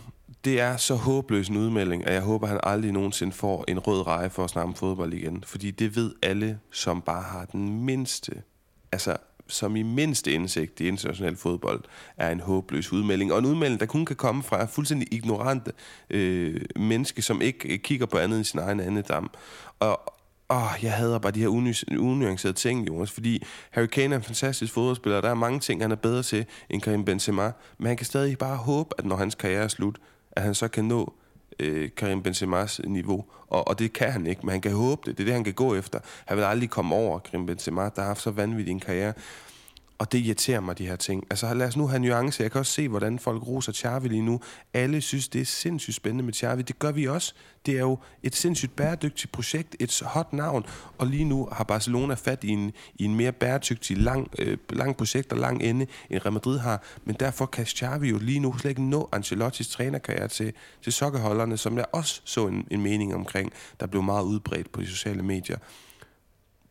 [0.46, 3.80] det er så håbløs en udmelding, at jeg håber, at han aldrig nogensinde får en
[3.80, 5.44] rød reje for at snakke om fodbold igen.
[5.48, 8.44] Fordi det ved alle, som bare har den mindste,
[8.92, 9.18] altså
[9.52, 11.84] som i mindste indsigt i international fodbold,
[12.18, 13.34] er en håbløs udmelding.
[13.34, 15.72] Og en udmelding, der kun kan komme fra fuldstændig ignorante
[16.10, 19.30] øh, menneske, som ikke øh, kigger på andet end sin egen andedam.
[19.80, 20.02] Og,
[20.50, 21.48] Åh, jeg hader bare de her
[22.00, 25.92] unuancerede ting, Jonas, fordi Harry Kane er en fantastisk fodboldspiller, der er mange ting, han
[25.92, 29.36] er bedre til end Karim Benzema, men han kan stadig bare håbe, at når hans
[29.36, 29.98] karriere er slut,
[30.32, 31.14] at han så kan nå
[31.60, 33.26] øh, Karim Benzemas niveau.
[33.48, 35.18] Og, og det kan han ikke, men han kan håbe det.
[35.18, 36.00] Det er det, han kan gå efter.
[36.26, 39.14] Han vil aldrig komme over Karim Benzema, der har haft så vanvittig en karriere.
[40.02, 41.24] Og det irriterer mig, de her ting.
[41.30, 42.44] Altså lad os nu have nuance.
[42.44, 44.40] Jeg kan også se, hvordan folk roser Xavi lige nu.
[44.74, 46.62] Alle synes, det er sindssygt spændende med Xavi.
[46.62, 47.34] Det gør vi også.
[47.66, 50.66] Det er jo et sindssygt bæredygtigt projekt, et hot navn.
[50.98, 54.98] Og lige nu har Barcelona fat i en, i en mere bæredygtig, lang, øh, lang
[54.98, 56.84] projekt og lang ende, end Real Madrid har.
[57.06, 61.58] Men derfor kan Xavi jo lige nu slet ikke nå Ancelottis trænerkarriere til, til sokkerholderne,
[61.58, 65.24] som jeg også så en, en mening omkring, der blev meget udbredt på de sociale
[65.24, 65.58] medier.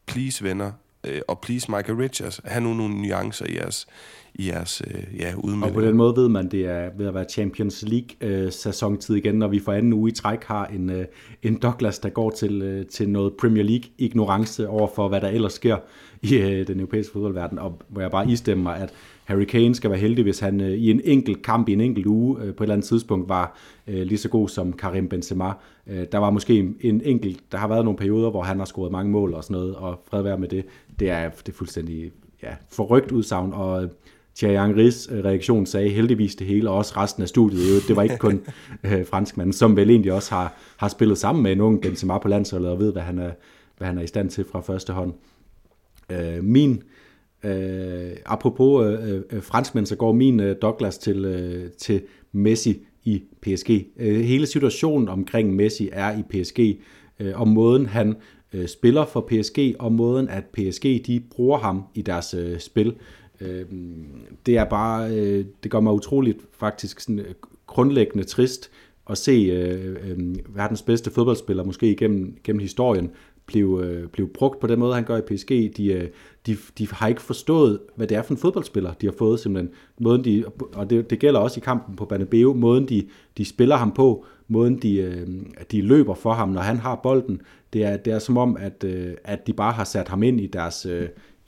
[0.06, 0.72] Please, venner,
[1.06, 3.86] øh, og please Michael Richards, have nu nogle nuancer i jeres,
[4.34, 5.64] i jeres øh, ja, udmelding.
[5.64, 9.34] Og på den måde ved man, det er ved at være Champions League-sæsontid øh, igen,
[9.34, 11.04] når vi for anden uge i træk har en, øh,
[11.42, 15.52] en Douglas, der går til, øh, til noget Premier League-ignorance over for, hvad der ellers
[15.52, 15.76] sker
[16.22, 18.92] i øh, den europæiske fodboldverden, og hvor jeg bare istemmer, at
[19.24, 22.06] Harry Kane skal være heldig, hvis han øh, i en enkelt kamp i en enkelt
[22.06, 25.52] uge øh, på et eller andet tidspunkt var øh, lige så god som Karim Benzema.
[25.86, 28.92] Øh, der var måske en enkelt, der har været nogle perioder, hvor han har scoret
[28.92, 30.64] mange mål og sådan noget, og fred være med det.
[31.00, 33.90] Det er, det er fuldstændig ja, forrygt udsagn, og
[34.36, 37.82] Thierry Henrys øh, reaktion sagde heldigvis det hele, og også resten af studiet.
[37.88, 38.40] Det var ikke kun
[38.84, 42.28] øh, franskmanden, som vel egentlig også har, har spillet sammen med en ung Benzema på
[42.28, 43.30] landsholdet, og ved, hvad han er,
[43.78, 45.12] hvad han er i stand til fra første hånd.
[46.12, 46.82] Øh, min,
[47.44, 53.22] øh, apropos øh, øh, franskmænd, så går min øh, Douglas til, øh, til Messi i
[53.42, 53.70] PSG.
[53.96, 56.80] Øh, hele situationen omkring Messi er i PSG,
[57.20, 58.16] øh, og måden han
[58.52, 62.94] øh, spiller for PSG, og måden at PSG de bruger ham i deres øh, spil.
[63.40, 63.64] Øh,
[64.46, 67.34] det er bare, øh, det gør mig utroligt faktisk sådan, øh,
[67.66, 68.70] grundlæggende trist
[69.10, 73.10] at se øh, øh, verdens bedste fodboldspiller, måske igennem gennem historien,
[73.50, 75.76] blive, øh, blive brugt på den måde, han gør i PSG.
[75.76, 76.08] De, øh,
[76.46, 79.74] de, de har ikke forstået, hvad det er for en fodboldspiller, de har fået simpelthen.
[80.00, 80.44] Måden de,
[80.74, 83.06] og det, det gælder også i kampen på Banabeo, måden de,
[83.38, 85.26] de spiller ham på, måden de, øh,
[85.70, 87.40] de løber for ham, når han har bolden.
[87.72, 88.84] Det er, det er som om, at,
[89.24, 90.86] at de bare har sat ham ind i deres,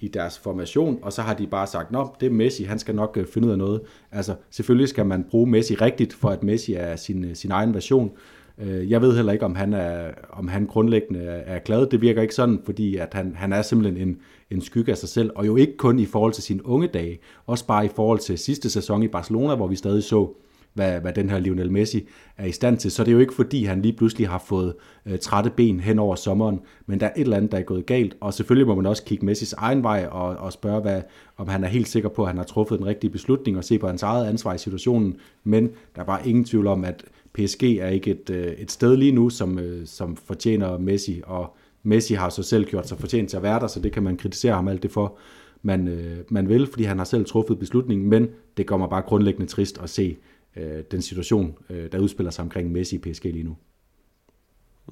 [0.00, 2.94] i deres formation, og så har de bare sagt, nå, det er Messi, han skal
[2.94, 3.80] nok finde ud af noget.
[4.12, 8.12] Altså, selvfølgelig skal man bruge Messi rigtigt, for at Messi er sin, sin egen version.
[8.58, 11.86] Øh, jeg ved heller ikke, om han, er, om han grundlæggende er glad.
[11.86, 14.18] Det virker ikke sådan, fordi at han, han er simpelthen en,
[14.50, 17.18] en skygge af sig selv, og jo ikke kun i forhold til sine unge dage,
[17.46, 20.28] også bare i forhold til sidste sæson i Barcelona, hvor vi stadig så,
[20.74, 22.90] hvad, hvad den her Lionel Messi er i stand til.
[22.90, 24.74] Så det er jo ikke fordi, han lige pludselig har fået
[25.06, 27.86] øh, trætte ben hen over sommeren, men der er et eller andet, der er gået
[27.86, 28.16] galt.
[28.20, 31.02] Og selvfølgelig må man også kigge Messis egen vej og, og spørge, hvad,
[31.36, 33.78] om han er helt sikker på, at han har truffet den rigtige beslutning og se
[33.78, 35.16] på hans eget ansvar i situationen.
[35.44, 37.04] Men der er bare ingen tvivl om, at
[37.34, 41.56] PSG er ikke et, øh, et sted lige nu, som, øh, som fortjener Messi, og
[41.82, 44.16] Messi har så selv gjort sig fortjent til at være der, så det kan man
[44.16, 45.18] kritisere ham alt det for,
[45.62, 49.46] man, øh, man vil, fordi han har selv truffet beslutningen, men det kommer bare grundlæggende
[49.46, 50.16] trist at se
[50.56, 53.56] øh, den situation, øh, der udspiller sig omkring Messi i PSG lige nu.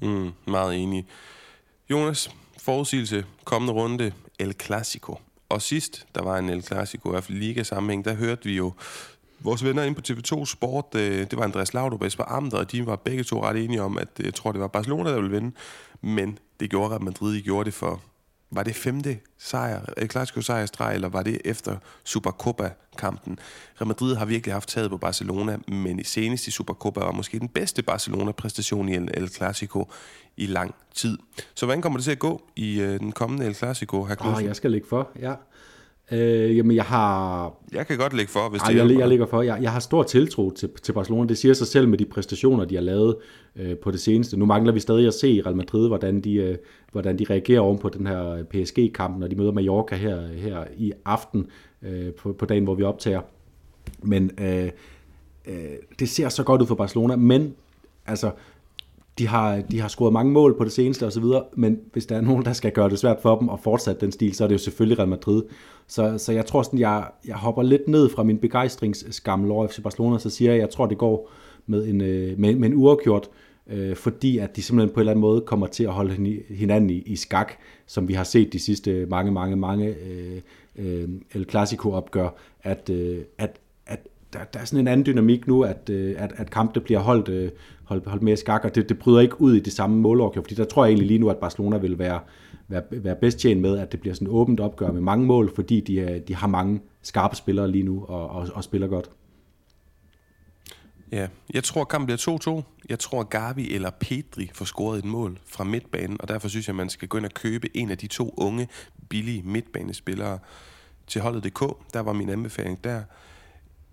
[0.01, 1.07] Mm, meget enig.
[1.89, 5.17] Jonas, forudsigelse, kommende runde, El Clasico.
[5.49, 8.73] Og sidst, der var en El Clasico, i hvert fald liga-sammenhæng, der hørte vi jo
[9.43, 12.71] vores venner inde på TV2 Sport, øh, det var Andreas Laudrup og Esper Amter, og
[12.71, 15.15] de var begge to ret enige om, at øh, jeg tror, det var Barcelona, der
[15.15, 15.55] ville vinde.
[16.01, 18.01] Men det gjorde Real Madrid, de gjorde det for
[18.51, 23.39] var det femte sejr, El Clasico sejrstreg, eller var det efter Supercopa-kampen?
[23.81, 27.39] Real Madrid har virkelig haft taget på Barcelona, men i senest i Supercopa var måske
[27.39, 29.89] den bedste Barcelona-præstation i El Clasico
[30.37, 31.17] i lang tid.
[31.53, 34.43] Så hvordan kommer det til at gå i øh, den kommende El Clasico, her oh,
[34.43, 35.33] jeg skal lægge for, ja.
[36.11, 37.53] Øh, jamen, jeg har...
[37.73, 39.41] Jeg kan godt lægge for, hvis Ej, det jeg, jeg lægger for.
[39.41, 41.27] Jeg, jeg har stor tiltro til, til Barcelona.
[41.27, 43.15] Det siger sig selv med de præstationer, de har lavet
[43.55, 44.37] øh, på det seneste.
[44.37, 46.57] Nu mangler vi stadig at se i Real Madrid, hvordan de, øh,
[46.91, 50.93] hvordan de reagerer oven på den her PSG-kamp, når de møder Mallorca her, her i
[51.05, 51.47] aften,
[51.83, 53.21] øh, på, på dagen, hvor vi optager.
[54.03, 54.69] Men øh,
[55.45, 55.53] øh,
[55.99, 57.55] det ser så godt ud for Barcelona, men
[58.05, 58.31] altså
[59.21, 61.23] de har, de har scoret mange mål på det seneste osv.,
[61.55, 64.11] men hvis der er nogen, der skal gøre det svært for dem at fortsætte den
[64.11, 65.43] stil, så er det jo selvfølgelig Real Madrid.
[65.87, 69.81] Så, så jeg tror sådan, jeg, jeg hopper lidt ned fra min begejstringsskammel over FC
[69.83, 71.31] Barcelona, så siger jeg, jeg tror, det går
[71.67, 73.29] med en, øh, med, med en uafgjort,
[73.67, 76.89] øh, fordi at de simpelthen på en eller anden måde kommer til at holde hinanden
[76.89, 77.53] i, i skak,
[77.85, 80.41] som vi har set de sidste mange, mange, mange øh,
[80.75, 82.29] øh, El Clasico-opgør,
[82.63, 83.70] at, øh, at, at
[84.33, 87.29] der, der er sådan en anden dynamik nu, at, øh, at, at kampene bliver holdt,
[87.29, 87.51] øh,
[87.83, 90.55] holdt, holdt mere skak, og det, det bryder ikke ud i det samme målopgør, fordi
[90.55, 92.19] der tror jeg egentlig lige nu, at Barcelona vil være,
[92.67, 95.55] være, være bedst tjent med, at det bliver sådan et åbent opgør med mange mål,
[95.55, 99.09] fordi de, de har mange skarpe spillere lige nu, og, og, og spiller godt.
[101.11, 102.85] Ja, jeg tror, kampen bliver 2-2.
[102.89, 106.75] Jeg tror, Gavi eller Pedri får scoret et mål fra midtbanen, og derfor synes jeg,
[106.75, 108.67] man skal gå ind og købe en af de to unge,
[109.09, 110.39] billige midtbanespillere
[111.07, 111.59] til holdet.dk.
[111.93, 113.01] Der var min anbefaling der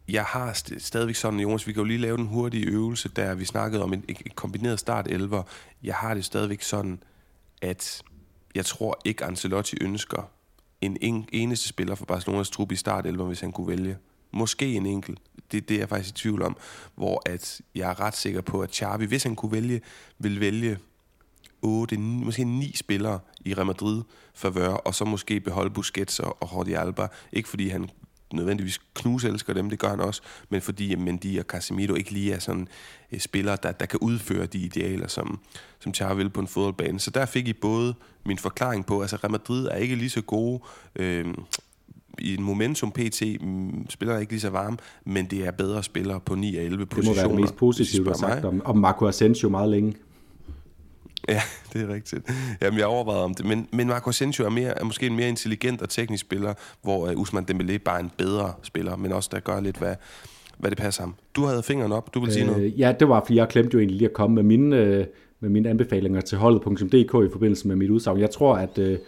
[0.08, 3.34] jeg har st- stadigvæk sådan, Jonas, vi kan jo lige lave den hurtige øvelse, der
[3.34, 5.42] vi snakkede om en, en kombineret start 11.
[5.82, 7.02] Jeg har det stadigvæk sådan,
[7.62, 8.02] at
[8.54, 10.30] jeg tror ikke, Ancelotti ønsker
[10.80, 13.98] en, en eneste spiller for Barcelonas trup i start 11, hvis han kunne vælge.
[14.32, 15.18] Måske en enkelt.
[15.52, 16.56] Det, det er jeg faktisk i tvivl om.
[16.94, 19.80] Hvor at jeg er ret sikker på, at Xavi, hvis han kunne vælge,
[20.18, 20.78] vil vælge
[21.62, 24.02] 8, 9, måske 9 spillere i Real Madrid
[24.34, 27.06] favør, og så måske beholde Busquets og Jordi Alba.
[27.32, 27.90] Ikke fordi han
[28.32, 32.38] nødvendigvis knuselsker dem, det gør han også, men fordi Mendy og Casemiro ikke lige er
[32.38, 32.68] sådan
[33.12, 35.38] uh, spillere, der, der kan udføre de idealer, som,
[35.80, 37.00] som Char vil på en fodboldbane.
[37.00, 40.22] Så der fik I både min forklaring på, altså Real Madrid er ikke lige så
[40.22, 40.60] gode
[40.96, 41.34] øh,
[42.18, 45.82] i en momentum PT, mm, spiller er ikke lige så varme, men det er bedre
[45.82, 47.22] spillere på 9 og 11 positioner.
[47.22, 49.94] Det må være det mest positive, du har sagt om, om Marco Asensio meget længe.
[51.28, 51.40] Ja,
[51.72, 52.30] det er rigtigt.
[52.62, 53.46] Jamen, jeg overvejede om det.
[53.46, 57.10] Men, men Marco Asensio er, mere, er måske en mere intelligent og teknisk spiller, hvor
[57.10, 59.94] uh, Usman Dembélé bare er en bedre spiller, men også der gør lidt, hvad,
[60.58, 61.14] hvad det passer ham.
[61.36, 62.74] Du havde fingeren op, du vil sige øh, noget?
[62.78, 65.06] Ja, det var, fordi jeg glemte jo egentlig lige at komme med mine, øh,
[65.40, 68.20] med mine anbefalinger til holdet.dk i forbindelse med mit udsagn.
[68.20, 68.98] Jeg tror, at, øh,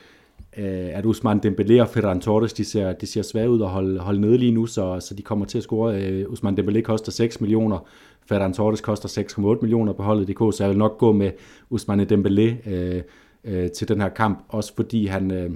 [0.57, 4.01] øh, at Usman Dembélé og Ferran Torres, de ser, de ser svære ud at holde,
[4.01, 6.03] holde nede lige nu, så, så de kommer til at score.
[6.03, 7.78] Øh, Usman Dembélé koster 6 millioner,
[8.26, 9.09] Ferran Torres koster
[9.55, 11.30] 6,8 millioner på holdet DK, så jeg vil nok gå med
[11.70, 13.03] Usman Dembélé øh,
[13.44, 15.51] øh, til den her kamp, også fordi han, øh,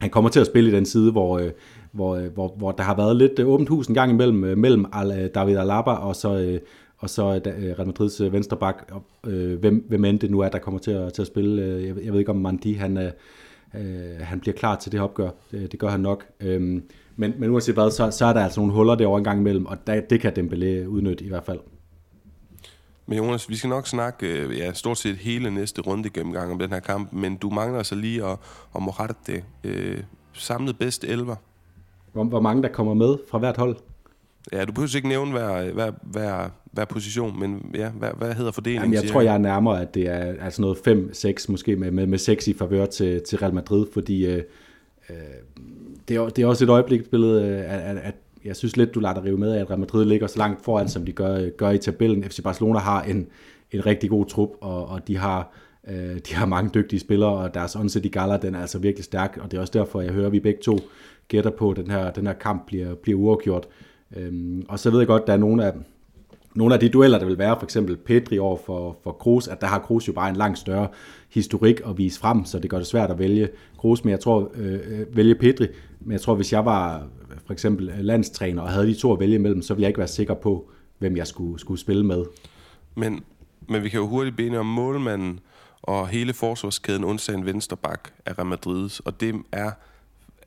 [0.00, 1.50] han kommer til at spille i den side, hvor, øh,
[1.92, 4.58] hvor, øh, hvor, hvor der har været lidt øh, åbent hus en gang imellem, øh,
[4.58, 6.60] mellem Al, øh, David Alaba og så, øh,
[6.98, 8.92] og så øh, Real Madrids venstreback,
[9.26, 11.62] øh, hvem, hvem end det nu er, der kommer til at, til at spille.
[11.62, 13.10] Jeg, jeg ved ikke, om Mandi han,
[13.74, 15.30] øh, han bliver klar til det opgør.
[15.50, 16.24] Det, det gør han nok.
[16.40, 16.60] Øh,
[17.16, 19.66] men, men uanset hvad, så, så er der altså nogle huller derovre en gang imellem,
[19.66, 21.60] og der, det kan Dembélé udnytte i hvert fald.
[23.06, 26.70] Men Jonas, vi skal nok snakke ja, stort set hele næste runde gennemgang om den
[26.70, 28.38] her kamp, men du mangler altså lige at,
[28.76, 30.02] at Morarte øh,
[30.32, 31.36] samlet bedst 11.
[32.12, 33.76] Hvor, hvor mange der kommer med fra hvert hold?
[34.52, 38.52] Ja, du behøver ikke nævne hver, hver, hver, hver position, men ja, hvad, hvad hedder
[38.52, 38.92] fordelingen?
[38.92, 42.06] Jamen, jeg tror, jeg er nærmere, at det er altså noget 5-6, måske med, med,
[42.06, 44.42] med 6 i favør til, til Real Madrid, fordi øh,
[45.10, 45.16] øh,
[46.08, 48.14] det, er, det er også et øjebliksbillede, øh, at, at, at
[48.44, 50.88] jeg synes lidt, du lader dig rive med at Real Madrid ligger så langt foran,
[50.88, 52.24] som de gør, gør i tabellen.
[52.24, 53.26] FC Barcelona har en,
[53.72, 55.52] en rigtig god trup, og, og de har
[55.88, 59.04] øh, de har mange dygtige spillere, og deres onset i Gala, den er altså virkelig
[59.04, 60.78] stærk, og det er også derfor, jeg hører, at vi begge to
[61.28, 63.68] gætter på, at den her, den her kamp bliver, bliver uafgjort.
[64.16, 65.72] Øhm, og så ved jeg godt, at der er nogle af,
[66.54, 69.60] nogle af de dueller, der vil være, for eksempel Pedri over for, for Kroos, at
[69.60, 70.88] der har Kroos jo bare en langt større
[71.30, 74.50] historik at vise frem, så det gør det svært at vælge Kroos, men jeg tror,
[74.54, 75.66] øh, øh vælge Pedri,
[76.00, 79.12] men jeg tror, hvis jeg var øh, for eksempel øh, landstræner og havde de to
[79.12, 82.06] at vælge imellem, så ville jeg ikke være sikker på, hvem jeg skulle, skulle spille
[82.06, 82.24] med.
[82.94, 83.24] Men,
[83.68, 85.40] men vi kan jo hurtigt bene om målmanden
[85.82, 89.70] og hele forsvarskæden undtagen vensterbak af Real Madrid's, og det er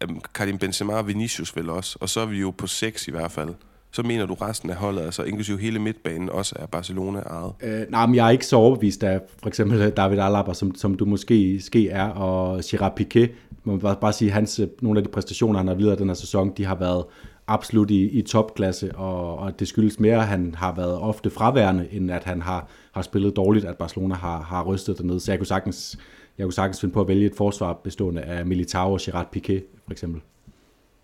[0.02, 3.12] øhm, Karim Benzema og Vinicius vel også, og så er vi jo på seks i
[3.12, 3.54] hvert fald.
[3.94, 7.54] Så mener du resten af holdet, altså inklusive hele midtbanen, også er Barcelona ejet?
[7.64, 10.76] Øh, nej, men jeg er ikke så overbevist af for eksempel øh, David Alaba, som,
[10.76, 13.20] som du måske ske er, og Gerard Piqué.
[13.64, 16.14] Man må bare, sige, hans, øh, nogle af de præstationer, han har videre den her
[16.14, 17.06] sæson, de har været
[17.48, 21.88] absolut i, i topklasse, og, og det skyldes mere, at han har været ofte fraværende,
[21.92, 25.20] end at han har, har spillet dårligt, at Barcelona har, har rystet dernede.
[25.20, 25.98] Så jeg kunne sagtens
[26.38, 29.62] jeg kunne sagtens finde på at vælge et forsvar bestående af Militao og Gerard Piqué,
[29.86, 30.22] for eksempel.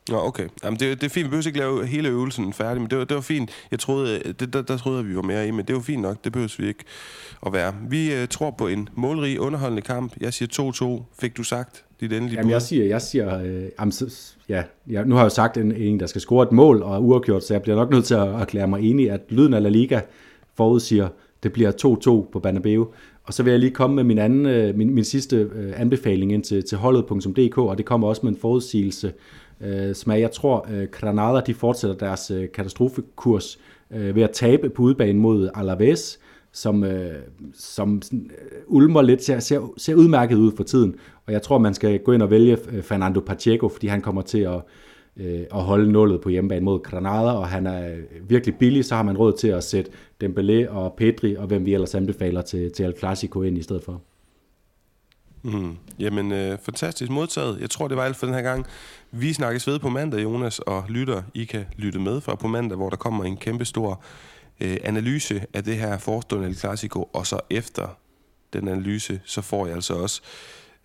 [0.10, 0.48] Nå, okay.
[0.64, 1.26] Jamen, det, det er fint.
[1.26, 3.50] Vi behøver ikke lave hele øvelsen færdig, men det var, det var fint.
[3.72, 6.02] Jeg troede, det, der, der troede jeg, vi var mere i, men det var fint
[6.02, 6.24] nok.
[6.24, 6.84] Det behøver vi ikke
[7.46, 7.74] at være.
[7.90, 10.14] Vi uh, tror på en målrig, underholdende kamp.
[10.22, 11.20] Jeg siger 2-2.
[11.22, 15.06] Fik du sagt dit endelige Jamen, jeg siger, jeg siger øh, jamen, så, ja, jeg,
[15.06, 17.44] nu har jeg jo sagt en, en, der skal score et mål og er uafgjort,
[17.44, 20.02] så jeg bliver nok nødt til at erklære mig enig, at lyden af La Liga
[20.56, 21.08] forudsiger,
[21.44, 21.72] det bliver
[22.26, 22.92] 2-2 på Banabeo.
[23.24, 26.34] Og så vil jeg lige komme med min, anden, øh, min, min sidste øh, anbefaling
[26.34, 29.14] ind til, til holdet.dk, og det kommer også med en forudsigelse,
[29.62, 33.60] øh, som er, jeg tror, øh, Granada de fortsætter deres øh, katastrofekurs
[33.92, 36.20] øh, ved at tabe på udbanen mod Alaves,
[36.52, 37.16] som, øh,
[37.54, 38.20] som øh,
[38.68, 40.96] ulmer lidt, ser, ser, ser udmærket ud for tiden.
[41.26, 44.22] Og jeg tror, man skal gå ind og vælge øh, Fernando Pacheco, fordi han kommer
[44.22, 44.62] til at,
[45.18, 48.96] øh, at holde nullet på hjemmebane mod Granada, og han er øh, virkelig billig, så
[48.96, 49.92] har man råd til at sætte
[50.24, 53.84] Dembélé og Pedri, og hvem vi ellers anbefaler til, til El Clasico ind i stedet
[53.84, 54.02] for.
[55.44, 55.78] Mm.
[56.00, 57.62] Jamen, øh, fantastisk modtaget.
[57.62, 58.66] Jeg tror, det var alt for den her gang.
[59.12, 61.24] Vi snakkes ved på mandag, Jonas, og lytter.
[61.34, 64.02] I kan lytte med fra på mandag, hvor der kommer en kæmpe stor
[64.60, 67.88] øh, analyse af det her forestående El Clasico, og så efter
[68.54, 70.22] den analyse, så får jeg altså også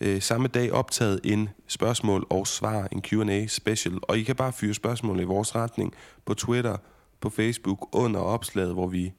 [0.01, 4.53] øh, samme dag optaget en spørgsmål og svar, en Q&A special, og I kan bare
[4.53, 5.95] fyre spørgsmål i vores retning
[6.25, 6.77] på Twitter,
[7.21, 9.13] på Facebook under opslaget, hvor vi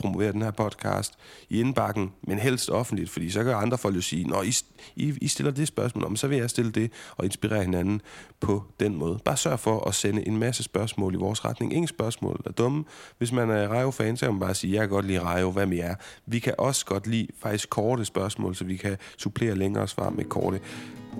[0.00, 1.14] promovere den her podcast
[1.48, 4.52] i indbakken, men helst offentligt, fordi så kan andre folk jo sige, når I,
[4.96, 8.00] I, I stiller det spørgsmål om, så vil jeg stille det og inspirere hinanden
[8.40, 9.18] på den måde.
[9.24, 11.72] Bare sørg for at sende en masse spørgsmål i vores retning.
[11.72, 12.84] Ingen spørgsmål er dumme.
[13.18, 15.66] Hvis man er Rejo-fan, så kan man bare sige, jeg kan godt lide Rejo, hvad
[15.66, 15.94] med jer?
[16.26, 20.24] Vi kan også godt lide faktisk korte spørgsmål, så vi kan supplere længere svar med
[20.24, 20.60] korte.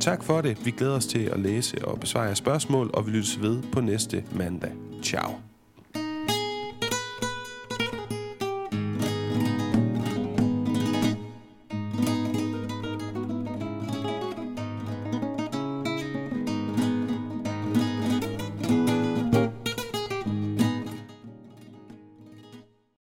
[0.00, 0.64] Tak for det.
[0.64, 3.80] Vi glæder os til at læse og besvare jeres spørgsmål, og vi lyttes ved på
[3.80, 4.72] næste mandag.
[5.02, 5.49] Ciao.